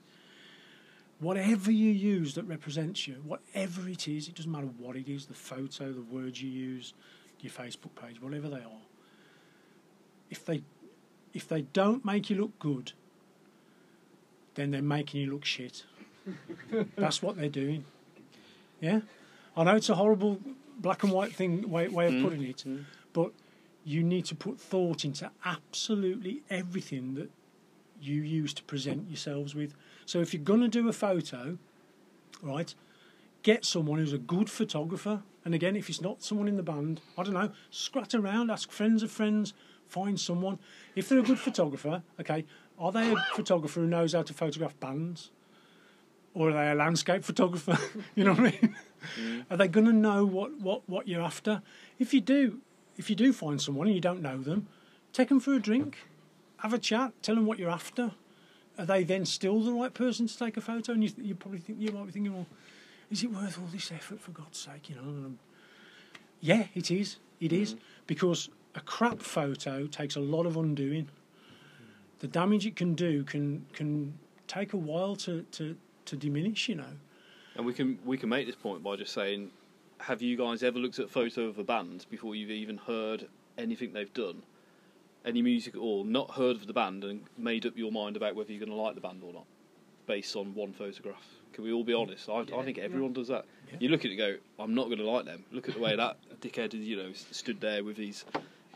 [1.18, 5.26] Whatever you use that represents you, whatever it is, it doesn't matter what it is,
[5.26, 6.94] the photo, the words you use,
[7.40, 8.82] your Facebook page, whatever they are.
[10.30, 10.62] If they
[11.34, 12.92] if they don't make you look good,
[14.54, 15.84] then they're making you look shit.
[16.96, 17.84] That's what they're doing.
[18.80, 19.00] Yeah,
[19.56, 20.38] I know it's a horrible
[20.78, 22.22] black and white thing way, way of Mm.
[22.24, 22.84] putting it, Mm.
[23.12, 23.32] but
[23.84, 27.30] you need to put thought into absolutely everything that
[28.00, 29.74] you use to present yourselves with.
[30.06, 31.58] So if you're going to do a photo,
[32.42, 32.74] right,
[33.42, 35.22] get someone who's a good photographer.
[35.44, 38.70] And again, if it's not someone in the band, I don't know, scratch around, ask
[38.70, 39.54] friends of friends,
[39.86, 40.58] find someone.
[40.94, 42.44] If they're a good photographer, okay,
[42.78, 45.30] are they a photographer who knows how to photograph bands?
[46.32, 47.78] Or are they a landscape photographer?
[48.14, 48.76] you know what I mean?
[49.18, 49.44] Mm.
[49.50, 51.62] Are they going to know what, what, what you're after?
[51.98, 52.60] If you do,
[52.96, 54.66] if you do find someone and you don't know them,
[55.12, 55.98] take them for a drink,
[56.58, 58.12] have a chat, tell them what you're after.
[58.78, 60.92] Are they then still the right person to take a photo?
[60.92, 62.46] And you, you probably think you might be thinking, well,
[63.10, 64.88] is it worth all this effort for God's sake?
[64.88, 65.38] You know, and I'm-
[66.40, 67.16] yeah, it is.
[67.40, 67.84] It is mm-hmm.
[68.06, 71.08] because a crap photo takes a lot of undoing.
[72.20, 75.76] The damage it can do can can take a while to, to,
[76.06, 76.68] to diminish.
[76.68, 76.92] You know.
[77.56, 79.50] And we can we can make this point by just saying,
[80.00, 83.28] have you guys ever looked at a photo of a band before you've even heard
[83.58, 84.42] anything they've done,
[85.24, 88.34] any music at all, not heard of the band, and made up your mind about
[88.34, 89.44] whether you're going to like the band or not,
[90.06, 91.24] based on one photograph?
[91.52, 92.28] Can we all be honest?
[92.28, 93.44] I, I think everyone does that.
[93.70, 93.76] Yeah.
[93.80, 95.44] You look at it and go, I'm not going to like them.
[95.52, 98.24] Look at the way that dickhead, you know, stood there with his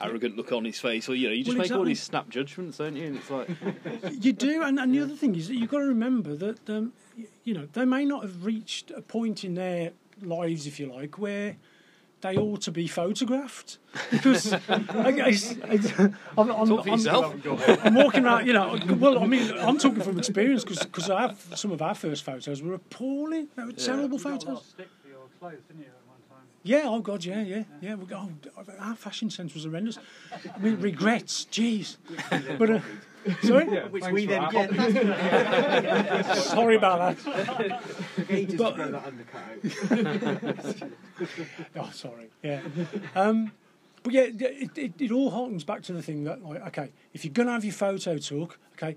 [0.01, 2.29] arrogant look on his face, or you know, you just Well, make all these snap
[2.29, 3.07] judgments, don't you?
[3.07, 3.49] And it's like,
[4.21, 6.93] you do, and, and the other thing is that you've got to remember that um,
[7.45, 11.19] you know they may not have reached a point in their lives, if you like,
[11.19, 11.57] where
[12.21, 13.77] they ought to be photographed
[14.11, 17.35] because I, guess- I'm, I'm, talk I'm- yourself.
[17.85, 18.79] I'm walking around, you know.
[18.99, 22.63] Well, I mean, I'm talking from experience because I have some of our first photos
[22.63, 23.49] were appalling.
[23.57, 24.59] They were terrible You got a lot photos.
[24.61, 26.47] of stick for your clothes, didn't you, at one time?
[26.63, 27.95] Yeah, oh god, yeah, yeah, yeah.
[27.95, 29.99] We go, oh, our fashion sense was horrendous.
[30.33, 31.97] I mean, regrets, jeez.
[32.59, 32.81] But uh,
[33.43, 36.37] sorry, Which we then Thanks for get.
[36.37, 37.83] sorry about that.
[38.29, 40.91] Ages But- to grow that undercut.
[41.77, 42.31] Oh, sorry.
[42.43, 42.61] Yeah.
[43.15, 43.53] Um,
[44.03, 47.25] but yeah, it, it, it all harkens back to the thing that, like, okay, if
[47.25, 48.97] you're going to have your photo took, okay,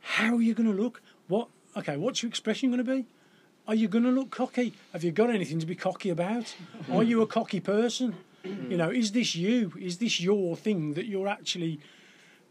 [0.00, 1.02] how are you going to look?
[1.28, 1.48] What?
[1.76, 3.06] Okay, what's your expression going to be?
[3.68, 4.72] Are you going to look cocky?
[4.92, 6.54] Have you got anything to be cocky about?
[6.90, 8.14] Are you a cocky person?
[8.42, 9.72] You know, is this you?
[9.78, 11.78] Is this your thing that you're actually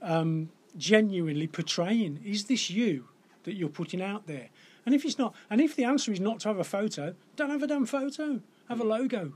[0.02, 2.20] um, genuinely portraying?
[2.26, 3.10] Is this you
[3.44, 4.50] that you're putting out there?
[4.86, 7.50] And if it's not, and if the answer is not to have a photo, don't
[7.50, 8.42] have a damn photo.
[8.68, 8.90] Have a mm.
[8.90, 9.34] logo.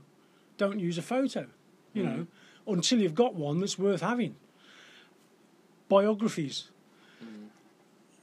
[0.56, 1.46] Don't use a photo.
[1.92, 2.06] You mm.
[2.06, 2.26] know,
[2.66, 4.36] until you've got one that's worth having.
[5.88, 6.70] Biographies.
[7.22, 7.48] Mm.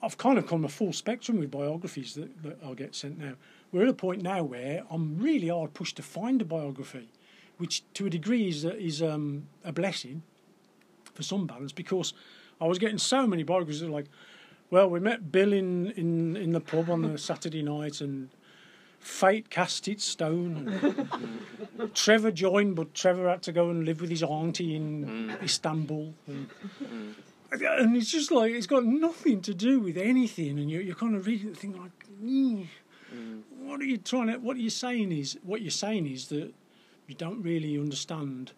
[0.01, 3.34] I've kind of come a full spectrum with biographies that, that I get sent now.
[3.72, 7.09] We're at a point now where I'm really hard pushed to find a biography,
[7.57, 10.24] which to a degree is a, is um, a blessing
[11.14, 12.14] for some bands because
[12.64, 14.05] I was getting so many biographies that are like,
[14.72, 18.30] well, we met Bill in, in, in the pub on the Saturday night and
[18.99, 21.09] fate cast its stone.
[21.93, 26.14] Trevor joined, but Trevor had to go and live with his auntie in Istanbul.
[26.26, 26.49] And,
[27.51, 31.18] and it's just like it's got nothing to do with anything, and you're, you're kind
[31.18, 31.91] of reading the thing like,
[32.24, 32.68] "Mm,
[33.59, 34.38] what are you trying to?
[34.38, 36.53] What are you saying is what you're saying is that
[37.07, 38.53] you don't really understand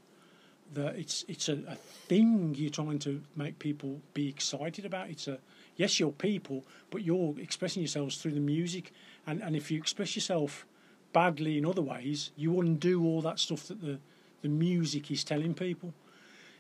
[0.74, 5.10] that it's it's a, a thing you're trying to make people be excited about.
[5.10, 5.40] It's a
[5.76, 8.92] yes, you're people, but you're expressing yourselves through the music,
[9.28, 10.66] and and if you express yourself
[11.14, 14.00] badly in other ways, you undo all that stuff that the
[14.42, 15.94] the music is telling people.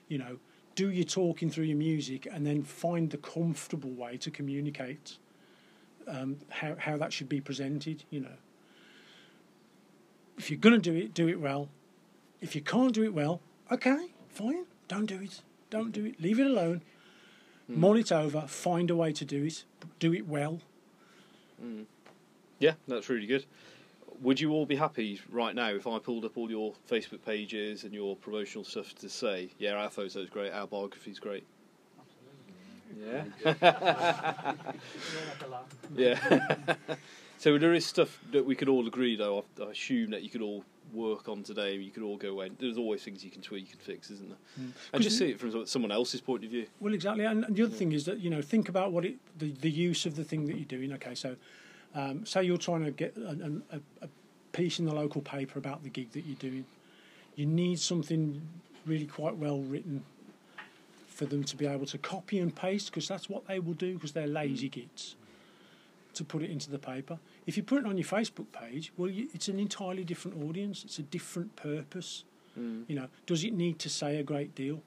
[0.07, 0.37] You know,
[0.75, 5.17] do your talking through your music, and then find the comfortable way to communicate
[6.07, 8.03] um, how how that should be presented.
[8.09, 8.37] You know,
[10.37, 11.69] if you're going to do it, do it well.
[12.41, 13.41] If you can't do it well,
[13.71, 15.41] okay, fine, don't do it.
[15.69, 16.21] Don't do it.
[16.21, 16.81] Leave it alone.
[17.67, 17.79] Hmm.
[17.79, 18.41] Mull it over.
[18.41, 19.63] Find a way to do it.
[19.99, 20.59] Do it well.
[21.59, 21.83] Hmm.
[22.59, 23.45] Yeah, that's really good.
[24.21, 27.83] Would you all be happy right now if I pulled up all your Facebook pages
[27.83, 31.45] and your promotional stuff to say, yeah, our photo's great, our biography's great?
[32.95, 33.33] Absolutely.
[33.53, 34.53] Yeah.
[35.95, 36.75] Yeah.
[37.37, 39.45] so there is stuff that we could all agree, though.
[39.59, 40.63] I, I assume that you could all
[40.93, 41.75] work on today.
[41.75, 42.51] You could all go away.
[42.59, 44.67] There's always things you can tweak and fix, isn't there?
[44.93, 46.67] And just see it from someone else's point of view.
[46.79, 47.25] Well, exactly.
[47.25, 49.69] And, and the other thing is that you know think about what it the, the
[49.69, 50.93] use of the thing that you're doing.
[50.93, 51.35] Okay, so
[51.93, 54.09] um, say you're trying to get a, a, a
[54.51, 56.65] piece in the local paper about the gig that you're doing.
[57.35, 58.41] You need something
[58.85, 60.03] really quite well written
[61.07, 63.93] for them to be able to copy and paste because that's what they will do
[63.93, 65.15] because they're lazy gits
[66.13, 67.17] to put it into the paper.
[67.47, 70.83] If you put it on your Facebook page, well, you, it's an entirely different audience.
[70.83, 72.23] It's a different purpose.
[72.59, 72.85] Mm.
[72.87, 74.81] You know, does it need to say a great deal?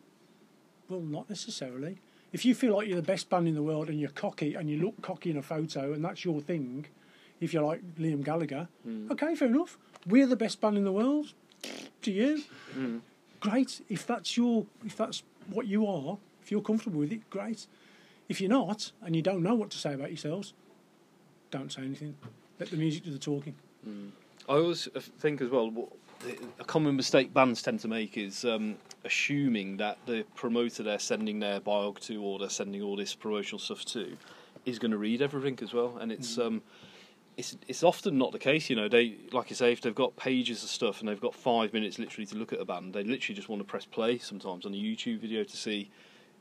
[0.88, 1.98] Well, not necessarily.
[2.32, 4.68] If you feel like you're the best band in the world and you're cocky and
[4.68, 6.86] you look cocky in a photo and that's your thing,
[7.40, 9.10] if you're like Liam Gallagher, mm.
[9.10, 9.78] okay, fair enough.
[10.06, 11.32] We're the best band in the world.
[12.02, 12.44] To you,
[12.76, 13.00] mm.
[13.40, 13.80] great.
[13.88, 17.66] If that's your, if that's what you are, if you're comfortable with it, great.
[18.28, 20.52] If you're not and you don't know what to say about yourselves,
[21.50, 22.14] don't say anything.
[22.58, 23.54] Let the music do the talking.
[24.48, 24.88] I always
[25.18, 25.92] think as well, what-
[26.58, 31.38] a common mistake bands tend to make is um, assuming that the promoter they're sending
[31.38, 34.16] their biog to or they're sending all this promotional stuff to
[34.64, 36.60] is going to read everything as well, and it's um,
[37.36, 38.68] it's it's often not the case.
[38.68, 41.36] You know, they like I say, if they've got pages of stuff and they've got
[41.36, 44.18] five minutes literally to look at a band, they literally just want to press play
[44.18, 45.88] sometimes on a YouTube video to see.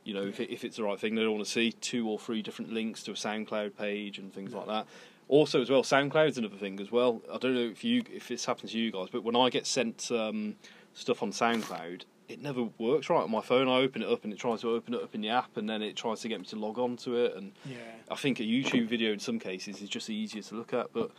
[0.05, 2.07] You know, if, it, if it's the right thing, they don't want to see two
[2.07, 4.87] or three different links to a SoundCloud page and things like that.
[5.29, 7.21] Also, as well, SoundCloud's another thing as well.
[7.31, 9.67] I don't know if you if this happens to you guys, but when I get
[9.67, 10.55] sent um,
[10.93, 13.67] stuff on SoundCloud, it never works right on my phone.
[13.67, 15.69] I open it up and it tries to open it up in the app, and
[15.69, 17.35] then it tries to get me to log on to it.
[17.35, 17.77] And Yeah.
[18.09, 20.93] I think a YouTube video in some cases is just easier to look at.
[20.93, 21.11] But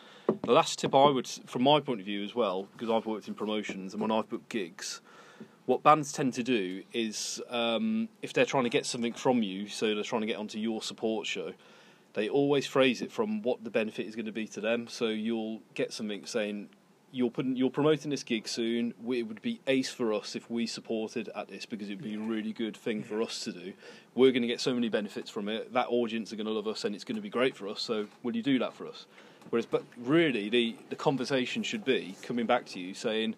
[0.42, 3.28] the last tip I would, from my point of view as well, because I've worked
[3.28, 5.02] in promotions and when I've booked gigs,
[5.66, 9.68] what bands tend to do is um, if they're trying to get something from you,
[9.68, 11.52] so they're trying to get onto your support show,
[12.14, 14.88] they always phrase it from what the benefit is going to be to them.
[14.88, 16.68] So you'll get something saying
[17.10, 18.92] you're putting you're promoting this gig soon.
[19.08, 22.18] It would be ace for us if we supported at this because it'd be a
[22.18, 23.72] really good thing for us to do.
[24.14, 25.72] We're going to get so many benefits from it.
[25.72, 27.80] That audience are going to love us, and it's going to be great for us.
[27.80, 29.06] So will you do that for us?
[29.50, 33.36] Whereas, but really, the the conversation should be coming back to you saying,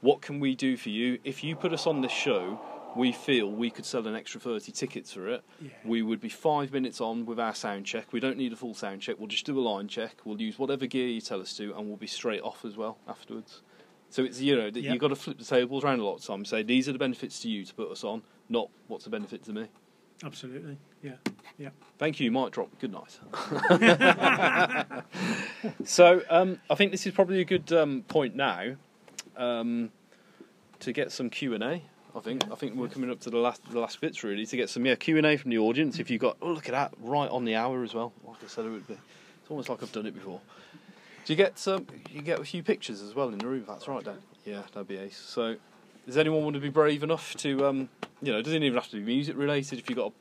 [0.00, 1.18] what can we do for you?
[1.24, 2.60] If you put us on this show,
[2.96, 5.42] we feel we could sell an extra 30 tickets for it.
[5.60, 5.70] Yeah.
[5.84, 8.12] We would be five minutes on with our sound check.
[8.12, 9.16] We don't need a full sound check.
[9.18, 10.16] We'll just do a line check.
[10.24, 12.98] We'll use whatever gear you tell us to, and we'll be straight off as well
[13.08, 13.62] afterwards.
[14.10, 16.24] So it's you know that you've got to flip the tables around a lot of
[16.24, 16.48] times.
[16.48, 19.44] Say these are the benefits to you to put us on, not what's the benefit
[19.44, 19.68] to me.
[20.24, 20.76] Absolutely.
[21.02, 21.14] Yeah.
[21.56, 21.70] Yeah.
[21.98, 22.30] Thank you.
[22.30, 22.68] Mic drop.
[22.78, 23.18] Good night.
[25.84, 28.76] so um, I think this is probably a good um, point now
[29.36, 29.90] um,
[30.80, 31.82] to get some Q and A.
[32.16, 34.56] I think I think we're coming up to the last the last bits really to
[34.56, 35.98] get some yeah Q and A from the audience.
[35.98, 38.12] If you've got oh look at that right on the hour as well.
[38.24, 38.94] Like I said it would be.
[38.94, 40.40] It's almost like I've done it before.
[41.24, 41.86] Do you get some?
[42.10, 43.64] You get a few pictures as well in the room.
[43.68, 44.18] That's right, Dan.
[44.44, 45.16] Yeah, that'd be ace.
[45.16, 45.56] So
[46.06, 47.88] does anyone want to be brave enough to, um,
[48.22, 49.78] you know, it doesn't even have to be music related.
[49.78, 50.12] If you've got a,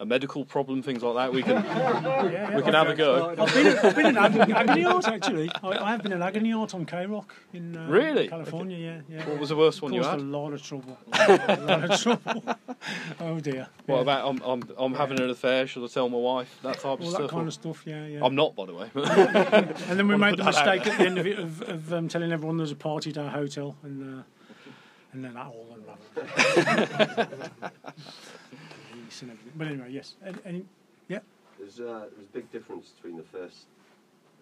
[0.00, 2.56] a medical problem, things like that, we can Yeah, yeah.
[2.56, 3.34] we can have a go.
[3.38, 5.50] I've been, I've been in agony, agony art actually.
[5.62, 8.28] I, I have been in agony art on KROQ in uh, Really?
[8.28, 8.78] California.
[8.78, 9.28] Yeah, yeah.
[9.28, 10.18] What was the worst one you had?
[10.18, 10.96] a lot of trouble.
[11.12, 12.42] a lot of trouble.
[13.20, 13.68] oh dear.
[13.86, 14.00] What Yeah.
[14.02, 15.66] about I'm I'm, I'm having an affair?
[15.66, 16.58] Should I tell my wife?
[16.62, 17.20] That type of all stuff.
[17.22, 17.82] that kind or- of stuff?
[17.86, 18.24] Yeah, yeah.
[18.24, 18.90] I'm not, by the way.
[18.94, 22.08] and then we made the that mistake at the end of it of, of um,
[22.08, 24.22] telling everyone there's a party at our hotel, and uh,
[25.12, 27.70] and then that all unraveled.
[29.20, 29.52] Police and everything.
[29.56, 30.14] But anyway, yes.
[30.24, 30.64] Any, any,
[31.58, 33.66] There's, uh, there's a big difference between the first,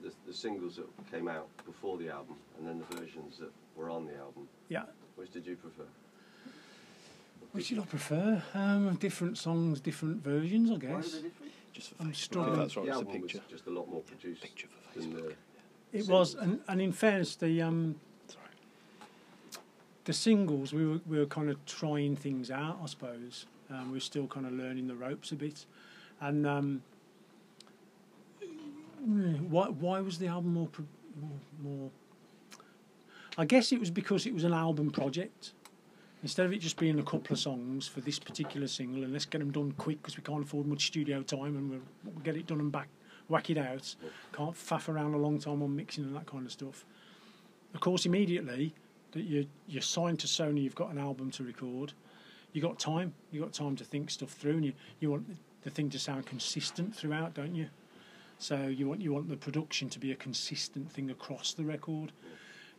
[0.02, 3.90] the, the singles that came out before the album and then the versions that were
[3.90, 4.48] on the album.
[4.68, 4.84] yeah.
[5.16, 5.82] Which did you prefer?
[7.50, 8.40] Which did I prefer?
[8.54, 11.10] Um, different songs, different versions, I Why are guess.
[11.12, 11.52] they different?
[11.72, 12.18] Just for I'm face.
[12.20, 12.58] struggling.
[12.60, 12.86] That's right.
[12.86, 13.38] The It's a album picture.
[13.38, 15.34] was just a lot more produced Picture for than Facebook.
[15.92, 15.98] the.
[15.98, 17.96] It was, and, and in fairness, the um,
[18.28, 18.44] Sorry.
[20.04, 23.46] the singles we were we were kind of trying things out, I suppose.
[23.70, 25.66] Um, we're still kind of learning the ropes a bit,
[26.20, 26.82] and um,
[29.48, 30.86] why why was the album more pro-
[31.20, 31.90] more, more?
[33.36, 35.52] I guess it was because it was an album project.
[36.22, 39.24] Instead of it just being a couple of songs for this particular single, and let's
[39.24, 42.36] get them done quick because we can't afford much studio time, and we'll, we'll get
[42.36, 42.88] it done and back,
[43.28, 43.94] whack it out.
[44.32, 46.84] Can't faff around a long time on mixing and that kind of stuff.
[47.74, 48.74] Of course, immediately
[49.12, 51.92] that you you're signed to Sony, you've got an album to record.
[52.52, 53.14] You got time.
[53.30, 55.26] You got time to think stuff through, and you, you want
[55.62, 57.68] the thing to sound consistent throughout, don't you?
[58.38, 62.12] So you want you want the production to be a consistent thing across the record,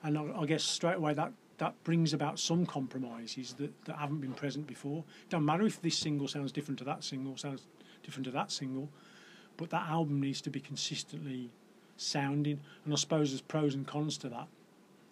[0.04, 4.22] and I, I guess straight away that that brings about some compromises that, that haven't
[4.22, 5.04] been present before.
[5.30, 7.68] Don't matter if this single sounds different to that single, sounds
[8.02, 8.90] different to that single,
[9.58, 11.50] but that album needs to be consistently
[11.98, 12.60] sounding.
[12.86, 14.48] And I suppose there's pros and cons to that.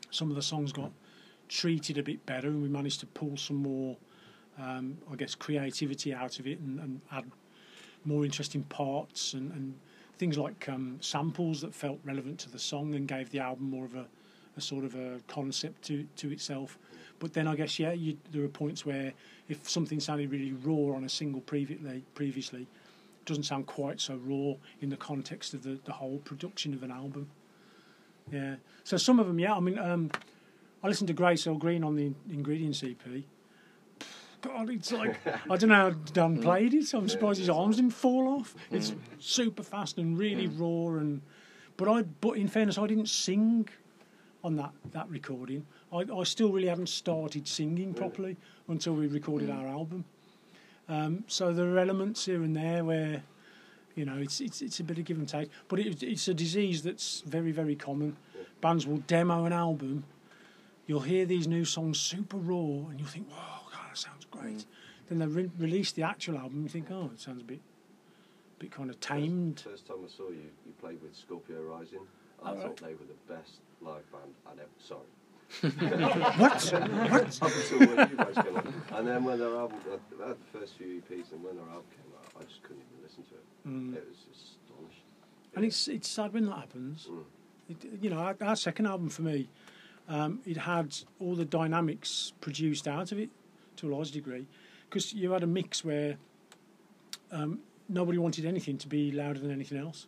[0.10, 0.92] Some of the songs got
[1.50, 3.98] treated a bit better, and we managed to pull some more,
[4.60, 7.26] um, I guess, creativity out of it and, and add
[8.06, 9.76] more interesting parts and, and
[10.18, 13.86] things like um, samples that felt relevant to the song and gave the album more
[13.86, 14.06] of a,
[14.56, 16.78] a sort of a concept to, to itself.
[17.20, 19.14] But then I guess yeah, you, there are points where
[19.50, 24.20] if something sounded really raw on a single previously, previously, it doesn't sound quite so
[24.24, 27.30] raw in the context of the, the whole production of an album.
[28.32, 28.56] Yeah.
[28.84, 29.54] So some of them, yeah.
[29.54, 30.12] I mean, um,
[30.84, 33.24] I listened to Grey Cell Green on the Ingredients EP.
[34.42, 35.16] God, it's like
[35.50, 36.42] I don't know how Dan mm.
[36.44, 36.94] played it.
[36.94, 38.56] I'm surprised his arms didn't fall off.
[38.72, 38.78] Mm.
[38.78, 40.60] It's super fast and really mm.
[40.60, 41.22] raw, and
[41.76, 43.68] but I but in fairness, I didn't sing
[44.44, 45.66] on that that recording.
[45.92, 50.06] I, I still really hadn't started singing properly until we recorded our album.
[50.90, 53.24] Um, so there are elements here and there where
[53.96, 56.34] you know it's it's it's a bit of give and take, but it, it's a
[56.34, 58.16] disease that's very very common.
[58.62, 60.04] Bands will demo an album.
[60.86, 63.62] You'll hear these new songs super raw, and you'll think, "Wow,
[64.38, 67.20] God, that sounds great." Then they re- release the actual album, you think, "Oh, it
[67.20, 67.62] sounds a bit,
[68.60, 72.02] bit kind of tamed." First, first time I saw you, you played with Scorpio Rising.
[72.44, 74.70] I Oh, thought they were the best live band I'd ever.
[74.80, 75.02] Sorry.
[76.38, 76.64] what?
[77.10, 77.42] What?
[77.42, 78.38] Up you guys.
[78.92, 81.86] And then when their album, I had the first few EPs, and when their album
[81.92, 83.46] came out, I just couldn't even listen to it.
[83.68, 83.96] Mm.
[83.96, 85.04] It was astonishing.
[85.56, 87.08] And it's it's sad when that happens.
[87.10, 87.24] Mm.
[87.70, 89.50] It, you know, our, our second album for me,
[90.10, 93.30] um, it had all the dynamics produced out of it
[93.78, 94.48] to a large degree,
[94.90, 96.18] because you had a mix where
[97.32, 97.60] um,
[97.90, 100.08] nobody wanted anything to be louder than anything else.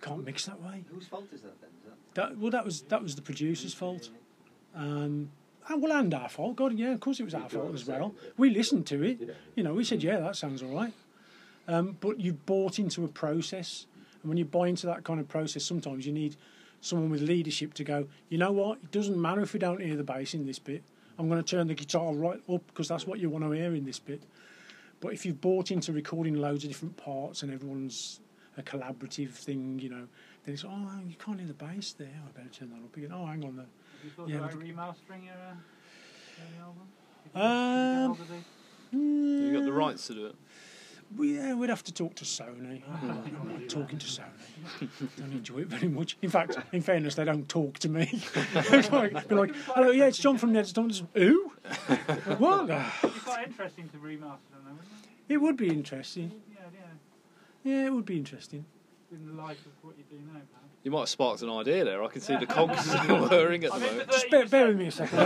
[0.00, 0.84] Can't mix that way.
[0.92, 1.70] Whose fault is that then?
[1.80, 4.10] Is that That, well, that was that was the producer's fault.
[4.74, 5.30] Um,
[5.68, 6.56] and well, and our fault.
[6.56, 8.14] God, yeah, of course it was our fault as well.
[8.36, 9.36] We listened to it.
[9.54, 10.92] You know, we said, yeah, that sounds all right.
[11.66, 13.86] Um, but you bought into a process,
[14.22, 16.36] and when you buy into that kind of process, sometimes you need
[16.80, 18.06] someone with leadership to go.
[18.30, 18.78] You know what?
[18.82, 20.82] It doesn't matter if we don't hear the bass in this bit.
[21.18, 23.74] I'm going to turn the guitar right up because that's what you want to hear
[23.74, 24.22] in this bit.
[25.00, 28.20] But if you've bought into recording loads of different parts and everyone's
[28.56, 30.06] a collaborative thing, you know,
[30.44, 32.08] then it's oh you can't hear the bass there.
[32.26, 33.10] I better turn that up again.
[33.12, 33.66] Oh, hang on there.
[33.66, 35.54] Have you thought Yeah, about but- remastering your, uh,
[36.54, 36.88] your album?
[37.34, 40.36] You- Um, did you get hold of the- You got the rights to do it.
[41.16, 42.82] Well, yeah, we'd have to talk to Sony.
[43.02, 44.88] I'm not, I'm talking to Sony.
[45.16, 46.16] Don't enjoy it very much.
[46.20, 48.08] In fact, in fairness, they don't talk to me.
[48.54, 51.02] It's like, be like, hello, yeah, it's John from Ned's Dons.
[51.14, 51.52] Who?
[52.38, 52.68] what?
[53.02, 56.32] It's quite interesting to remaster them, though, isn't it would be interesting.
[56.52, 57.70] Yeah, yeah.
[57.70, 58.64] Yeah, it would be interesting.
[59.12, 60.68] In the light of what you do now, perhaps.
[60.84, 62.02] You might have sparked an idea there.
[62.02, 64.10] I can see the cogs whirring at the I'm moment.
[64.10, 65.20] Just bear, bear with me a second.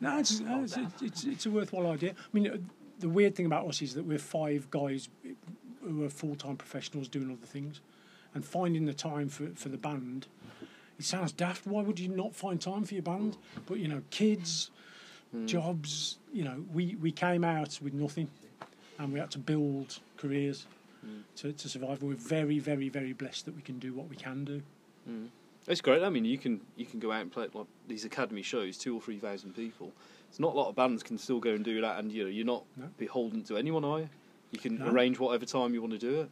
[0.00, 2.12] no, it's, no, it's, it's, it's a worthwhile idea.
[2.12, 2.56] I mean, uh,
[2.98, 5.08] the weird thing about us is that we're five guys
[5.82, 7.80] who are full time professionals doing other things,
[8.34, 10.26] and finding the time for, for the band
[10.98, 11.66] it sounds daft.
[11.66, 13.36] Why would you not find time for your band?
[13.66, 14.70] But you know, kids,
[15.34, 15.46] mm.
[15.46, 16.18] jobs.
[16.32, 18.28] You know, we we came out with nothing,
[18.98, 20.66] and we had to build careers
[21.04, 21.22] mm.
[21.36, 22.02] to, to survive.
[22.02, 24.62] We're very, very, very blessed that we can do what we can do.
[25.08, 25.28] Mm.
[25.66, 26.02] It's great.
[26.02, 28.94] I mean, you can you can go out and play like these academy shows, two
[28.94, 29.92] or three thousand people.
[30.36, 32.28] It's not a lot of bands can still go and do that, and you know
[32.28, 32.90] you're not No.
[32.98, 34.10] beholden to anyone, are you?
[34.50, 34.88] You can No.
[34.90, 36.30] arrange whatever time you want to do it.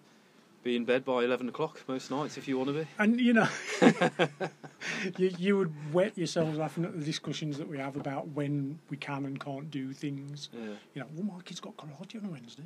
[0.62, 2.86] Be in bed by eleven o'clock most nights if you want to be.
[2.98, 3.48] And you know,
[5.16, 8.98] you you would wet yourselves laughing at the discussions that we have about when we
[8.98, 10.50] can and can't do things.
[10.52, 10.60] Yeah,
[10.94, 12.62] You know, well, my kid's got karate on a Wednesday.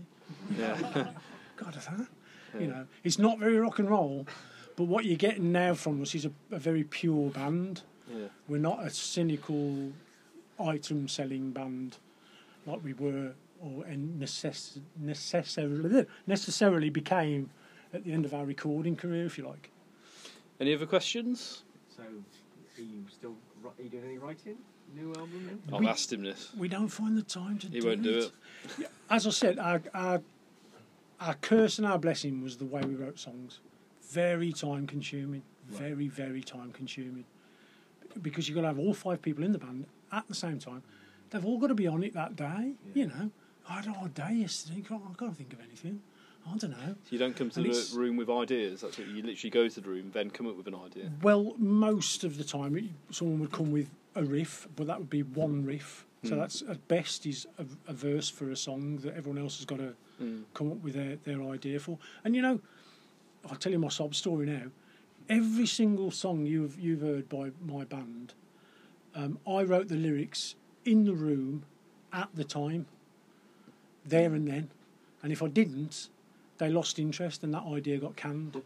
[0.58, 0.74] yeah,
[1.56, 2.08] God, of that.
[2.54, 2.60] Yeah.
[2.60, 4.26] You know, it's not very rock and roll,
[4.74, 7.82] but what you're getting now from us is a, a very pure band.
[8.12, 8.26] yeah.
[8.48, 9.92] We're not a cynical
[10.60, 11.98] item selling band
[12.66, 17.50] like we were or and necess- necessarily necessarily became
[17.92, 19.70] at the end of our recording career, if you like.
[20.60, 21.64] Any other questions?
[21.96, 23.34] So, are you still
[23.64, 24.56] are you doing any writing?
[24.94, 25.46] New album?
[25.46, 25.74] Then?
[25.74, 26.50] I've We- asked him this.
[26.56, 27.74] We don't find the time to do it.
[27.74, 28.18] He do won't do
[28.78, 28.90] it.
[29.10, 30.22] As I said, our, our
[31.20, 33.60] our curse and our blessing was the way we wrote songs.
[34.10, 35.42] Very time consuming.
[35.70, 35.80] Right.
[35.80, 37.24] Very, very time consuming.
[38.22, 40.82] Because you've got to have all five people in the band at the same time.
[41.30, 42.72] They've all got to be on it that day.
[42.94, 43.02] Yeah.
[43.02, 43.30] You know,
[43.68, 44.82] I had a hard day yesterday.
[44.90, 46.00] I can't think of anything.
[46.50, 46.94] I don't know.
[47.10, 48.80] You don't come to And the room with ideas.
[48.80, 51.10] That's what you literally go to the room, then come up with an idea.
[51.20, 55.10] Well, most of the time, it- someone would come with a riff, but that would
[55.10, 56.06] be one riff.
[56.24, 56.38] So Mm.
[56.38, 59.78] that's at best is a, a verse for a song that everyone else has got
[59.78, 60.44] to Mm.
[60.54, 61.98] come up with their, their idea for.
[62.24, 62.60] And you know,
[63.48, 64.70] I'll tell you my sob story now.
[65.28, 68.32] Every single song you've you've heard by my band,
[69.14, 70.54] um, I wrote the lyrics
[70.84, 71.64] in the room
[72.12, 72.86] at the time,
[74.04, 74.70] there and then.
[75.22, 76.08] And if I didn't,
[76.58, 78.62] they lost interest and that idea got canned.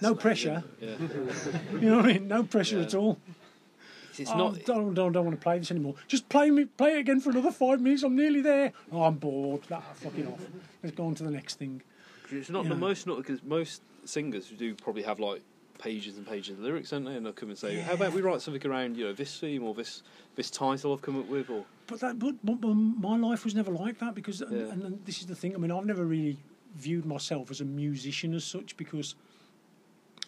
[0.00, 0.96] No pressure, Yeah,
[1.72, 2.28] you know what I mean?
[2.28, 2.84] No pressure Yeah.
[2.84, 3.18] at all.
[4.18, 4.64] it's oh, not.
[4.64, 5.94] don't, don't, don't want to play this anymore.
[6.08, 8.02] Just play me, play it again for another five minutes.
[8.02, 8.72] I'm nearly there.
[8.90, 9.62] Oh, I'm bored.
[9.70, 10.40] Nah, fuck it off.
[10.82, 11.82] Let's go on to the next thing.
[12.30, 12.80] It's not you the know.
[12.88, 15.42] most not because most singers do probably have like
[15.78, 17.14] pages and pages of lyrics, don't they?
[17.14, 19.62] And they'll come and say, "How about we write something around you know this theme
[19.64, 20.02] or this
[20.34, 23.54] this title I've come up with?" Or But that, but, but, but my life was
[23.54, 24.58] never like that because, Yeah.
[24.72, 25.54] and, and this is the thing.
[25.54, 26.36] I mean, I've never really
[26.76, 29.14] viewed myself as a musician as such because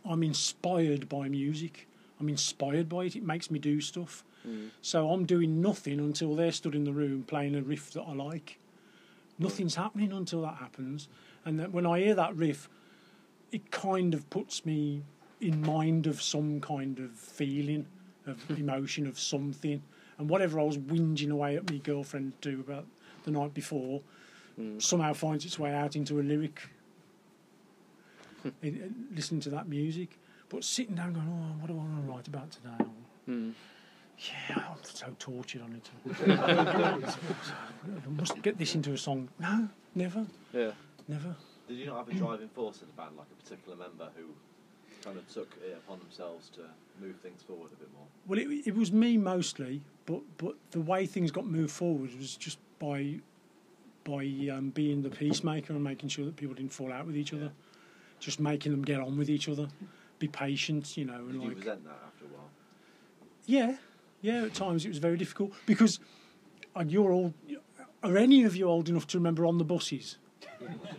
[0.08, 1.86] I'm inspired by music.
[2.18, 3.16] I'm inspired by it.
[3.16, 4.24] It makes me do stuff.
[4.42, 4.68] Hmm.
[4.80, 8.12] So I'm doing nothing until they're stood in the room playing a riff that I
[8.14, 8.58] like.
[9.38, 11.08] Nothing's happening until that happens,
[11.46, 12.68] and then when I hear that riff,
[13.52, 15.02] it kind of puts me
[15.40, 17.86] in mind of some kind of feeling,
[18.26, 18.54] of hmm.
[18.54, 19.82] emotion, of something.
[20.18, 22.86] And whatever I was whinging away at my girlfriend to about
[23.24, 24.02] the night before,
[24.56, 24.78] hmm.
[24.78, 26.60] somehow finds its way out into a lyric.
[28.42, 28.48] Hmm.
[28.62, 30.18] in, in- listening to that music,
[30.48, 32.86] but sitting down going, "Oh, what do I want to write about today?" Or,
[33.26, 33.50] Hmm.
[34.18, 35.90] yeah, I'm so tortured on it.
[36.28, 39.28] I must get this into a song.
[39.38, 40.72] No, never, yeah,
[41.06, 41.36] never.
[41.68, 44.24] Did you not have a driving force in the band, like a particular member who
[45.02, 46.60] kind of took it upon themselves to
[47.00, 48.06] move things forward a bit more?
[48.26, 52.36] Well, it, it was me mostly, but but the way things got moved forward was
[52.36, 53.20] just by
[54.04, 57.32] by um, being the peacemaker and making sure that people didn't fall out with each
[57.34, 57.52] other,
[58.18, 59.68] just making them get on with each other,
[60.18, 62.48] be patient, you know, and Did you like resent that after a while?
[63.46, 63.76] yeah,
[64.22, 64.44] yeah.
[64.44, 66.00] At times it was very difficult because,
[66.74, 67.34] and you're all,
[68.02, 70.16] are any of you old enough to remember on the buses?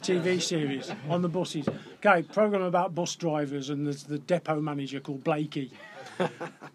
[0.01, 1.67] TV series on the buses.
[2.03, 5.71] Okay, program about bus drivers, and there's the depot manager called Blakey,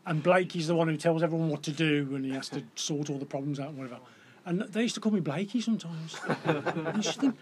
[0.07, 3.11] and Blakey's the one who tells everyone what to do, and he has to sort
[3.11, 3.99] all the problems out and whatever.
[4.45, 6.17] And they used to call me Blakey sometimes.
[6.45, 7.37] and you just think,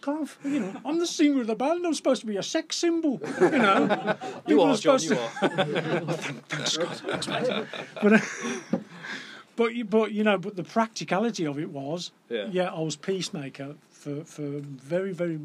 [0.00, 1.84] fuck off, you know, I'm the singer of the band.
[1.84, 4.16] I'm supposed to be a sex symbol, you know.
[4.46, 4.98] you are John.
[5.00, 6.12] supposed You to- are.
[6.48, 6.88] Thanks, God.
[6.96, 7.66] Thanks, mate.
[8.00, 8.78] But, uh,
[9.56, 12.70] but, you- but you know, but the practicality of it was, Yeah.
[12.72, 13.74] I was peacemaker
[14.06, 15.40] for for very very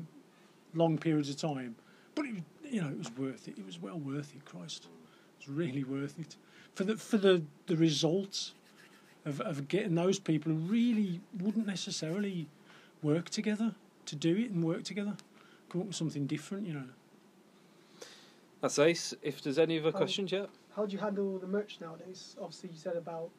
[0.76, 1.76] long periods of time.
[2.16, 3.58] But it, you know, it was worth it.
[3.58, 4.46] It was well worth it.
[4.46, 6.36] Christ, it was really worth it
[6.76, 8.54] for the for the the results
[9.26, 12.48] of of getting those people who really wouldn't necessarily
[13.02, 13.74] work together
[14.06, 15.16] to do it and work together,
[15.70, 16.68] come up with something different.
[16.68, 16.90] You know.
[18.62, 19.16] That's ace.
[19.24, 19.92] If there's any other Oh.
[20.04, 22.36] questions yet, How do you handle the merch nowadays?
[22.40, 23.30] Obviously, you said about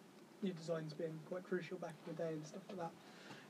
[0.42, 2.90] your designs being quite crucial back in the day and stuff like that.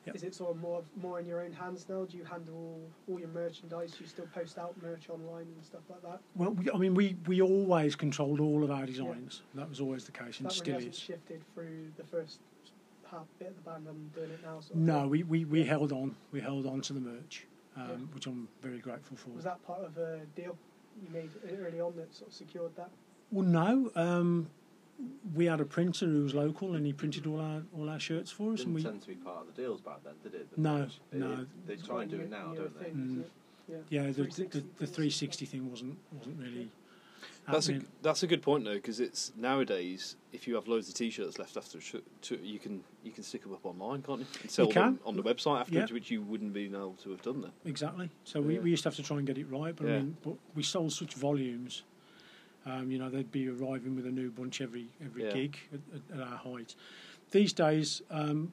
[0.06, 2.04] Is it sort of more more in your own hands now?
[2.04, 3.92] Do you handle all your merchandise?
[3.92, 6.20] Do you still post out merch online and stuff like that?
[6.34, 9.42] Well, we, I mean, we, we always controlled all of our designs.
[9.54, 10.98] That was always the case, and that still really is.
[10.98, 12.40] shifted through the first
[13.10, 14.60] half bit of the band and doing it now.
[14.60, 16.16] Sort of No, we, we, we held on.
[16.32, 17.46] We held on to the merch,
[17.76, 17.94] um, Yeah.
[18.14, 19.30] which I'm very grateful for.
[19.30, 20.56] Was that part of a deal
[21.00, 21.30] you made
[21.60, 22.90] early on that sort of secured that?
[23.30, 23.90] Well, no.
[23.94, 24.50] Um,
[25.34, 28.30] we had a printer who was local, and he printed all our all our shirts
[28.30, 30.34] for us, and Didn't we tend to be part of the deals back then, did
[30.34, 30.54] it?
[30.54, 31.00] The No, merch?
[31.10, 31.46] They- no.
[31.66, 32.84] They It's try and do it now, don't they?
[32.86, 33.04] thing, Mm.
[33.06, 33.30] isn't?
[33.68, 33.76] Yeah.
[33.90, 36.70] yeah the, the, 360 the, the 360 thing wasn't wasn't really.
[37.50, 40.94] That's a that's a good point though, because it's nowadays if you have loads of
[40.94, 44.20] t-shirts left after a sh- to, you can you can stick them up online, can't
[44.20, 44.26] you?
[44.42, 44.82] And sell can.
[44.94, 45.94] them on the website afterwards, Yeah.
[45.94, 47.50] which you wouldn't be able to have done then.
[47.64, 48.10] Exactly.
[48.24, 48.60] So we, Yeah.
[48.60, 50.62] we used to have to try and get it right, but I mean, but we
[50.62, 51.82] sold such volumes.
[52.64, 55.32] Um, you know, they'd be arriving with a new bunch every every Yeah.
[55.32, 56.74] gig at, at, at our height.
[57.30, 58.52] These days, um,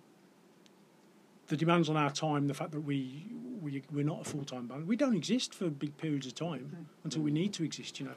[1.48, 3.26] the demands on our time, the fact that we,
[3.62, 6.88] we we're not a full time band, we don't exist for big periods of time
[7.04, 8.00] until we need to exist.
[8.00, 8.16] You know,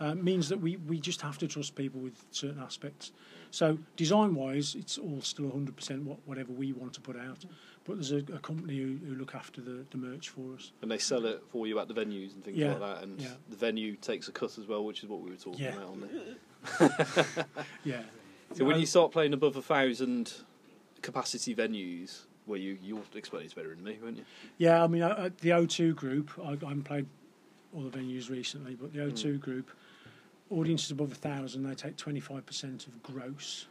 [0.00, 3.12] uh, means that we, we just have to trust people with certain aspects.
[3.50, 7.44] So design wise, it's all still 100% what, whatever we want to put out.
[7.84, 10.72] But there's a, a company who, who look after the, the merch for us.
[10.82, 13.20] And they sell it for you at the venues and things Yeah, like that, and
[13.20, 13.28] yeah.
[13.48, 15.72] the venue takes a cut as well, which is what we were talking Yeah.
[15.76, 17.46] about on there.
[17.84, 18.02] Yeah.
[18.54, 20.32] So when you start playing above a thousand
[21.02, 24.24] capacity venues, well, you you'll explain it better than me, won't you?
[24.56, 27.06] Yeah, I mean, uh, the O2 group, I, I haven't played
[27.74, 29.36] all the venues recently, but the O2 Hmm.
[29.38, 29.70] group,
[30.50, 33.66] audiences above a thousand, they take 25% of gross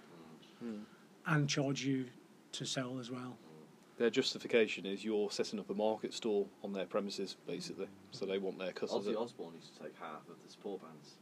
[0.59, 0.81] Hmm.
[1.25, 2.05] and charge you
[2.53, 3.37] to sell as well.
[3.97, 7.87] Their justification is you're setting up a market stall on their premises, basically.
[8.11, 9.07] So they want their customers.
[9.07, 11.15] Ozzy Osbourne used to take half of the support bands.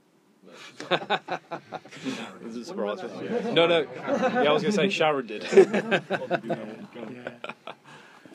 [0.46, 2.30] merch as well.
[2.46, 3.00] It's a What surprise.
[3.00, 3.54] about wasn't that?
[3.54, 3.80] No, no.
[3.82, 5.44] Yeah, I was going to say Sharon did.
[5.54, 6.00] Yeah.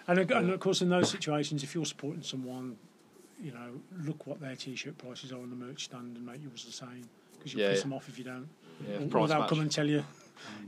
[0.09, 2.77] And, of- and of course, in those situations, if you're supporting someone,
[3.41, 6.65] you know, look what their t-shirt prices are on the merch stand and make yours
[6.65, 7.09] the same
[7.39, 7.83] because you Yeah, piss yeah.
[7.85, 8.49] them off if you don't.
[8.89, 9.49] Yeah, or, or they'll match.
[9.51, 10.03] come and tell you.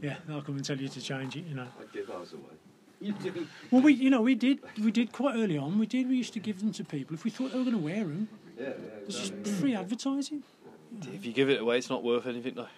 [0.03, 1.45] Yeah, they'll come and tell you to change it.
[1.47, 1.67] You know.
[1.81, 2.43] I'd give ours away.
[3.03, 3.47] You do.
[3.71, 5.79] Well, we, you know, we did, we did quite early on.
[5.79, 6.09] We did.
[6.09, 8.05] We used to give them to people if we thought they were going to wear
[8.05, 8.29] them.
[8.59, 8.73] Yeah, yeah.
[9.07, 10.43] It's just free advertising.
[11.13, 12.69] If you give it away, it's not worth anything, though.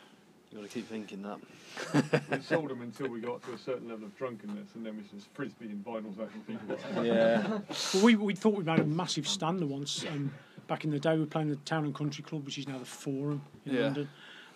[0.50, 2.20] You've got to keep thinking that.
[2.30, 5.02] we sold them until we got to a certain level of drunkenness, and then we
[5.14, 7.04] just frisbee and vinyls out of people.
[7.04, 7.58] Yeah.
[7.92, 10.06] Well, we, we thought we made a massive stander once.
[10.06, 10.32] Um,
[10.68, 12.78] back in the day, we were playing the Town and Country Club, which is now
[12.78, 13.80] the Forum in Yeah.
[13.82, 14.08] London,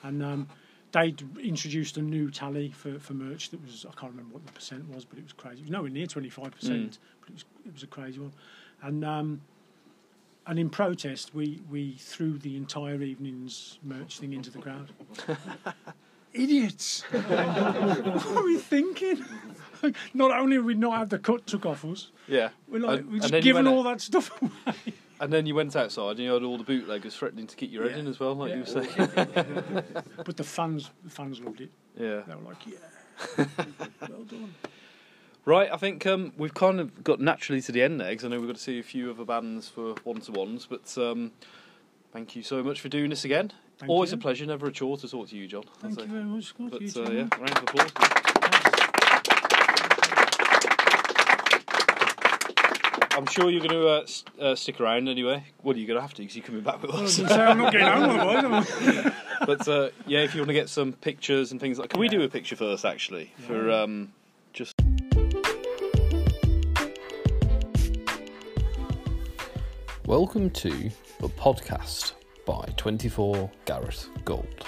[0.05, 0.49] and um,
[0.93, 4.53] they'd introduced a new tally for, for merch that was I can't remember what the
[4.53, 5.59] percent was, but it was crazy.
[5.61, 6.99] It was nowhere near twenty five percent, Mm.
[7.21, 8.33] but it was it was a crazy one,
[8.83, 9.05] and.
[9.05, 9.41] Um,
[10.47, 14.91] and in protest, we, we threw the entire evening's merch thing into the crowd.
[16.33, 17.03] Idiots!
[17.11, 19.23] what were we thinking?
[20.15, 22.51] not only have we not had the cut took off us, Yeah.
[22.69, 24.75] we're like, And- we're just giving all that stuff away.
[25.21, 27.83] And then you went outside and you had all the bootleggers threatening to kick your
[27.83, 27.99] head Yeah.
[27.99, 28.89] in as well, like you were saying.
[30.25, 31.71] But the fans, the fans loved it.
[31.99, 32.21] yeah.
[32.25, 33.45] They were like, "Yeah,
[34.09, 34.55] well done."
[35.45, 38.29] Right, I think um, we've kind of got naturally to the end there because I
[38.29, 40.67] know we've got to see a few other bands for one to ones.
[40.71, 41.33] But um,
[42.13, 43.53] thank you so much for doing this again.
[43.79, 44.19] Thank Always you.
[44.19, 45.65] a pleasure, never a chore to talk to you, John.
[45.81, 46.55] Thank you very much.
[46.59, 47.91] But You uh, yeah, round of applause.
[53.19, 55.43] I'm sure you're going to uh, s- uh, stick around anyway.
[55.63, 57.19] What are you're going to have to because you're coming back with us.
[57.19, 58.45] was I'm not getting home otherwise.
[58.45, 59.13] am I?
[59.45, 62.07] but uh, yeah, if you want to get some pictures and things like, can we
[62.07, 64.13] do a picture first actually for um,
[64.53, 64.73] just?
[70.07, 70.71] Welcome to
[71.19, 72.13] the podcast
[72.47, 74.65] by 24 Garrett Gold.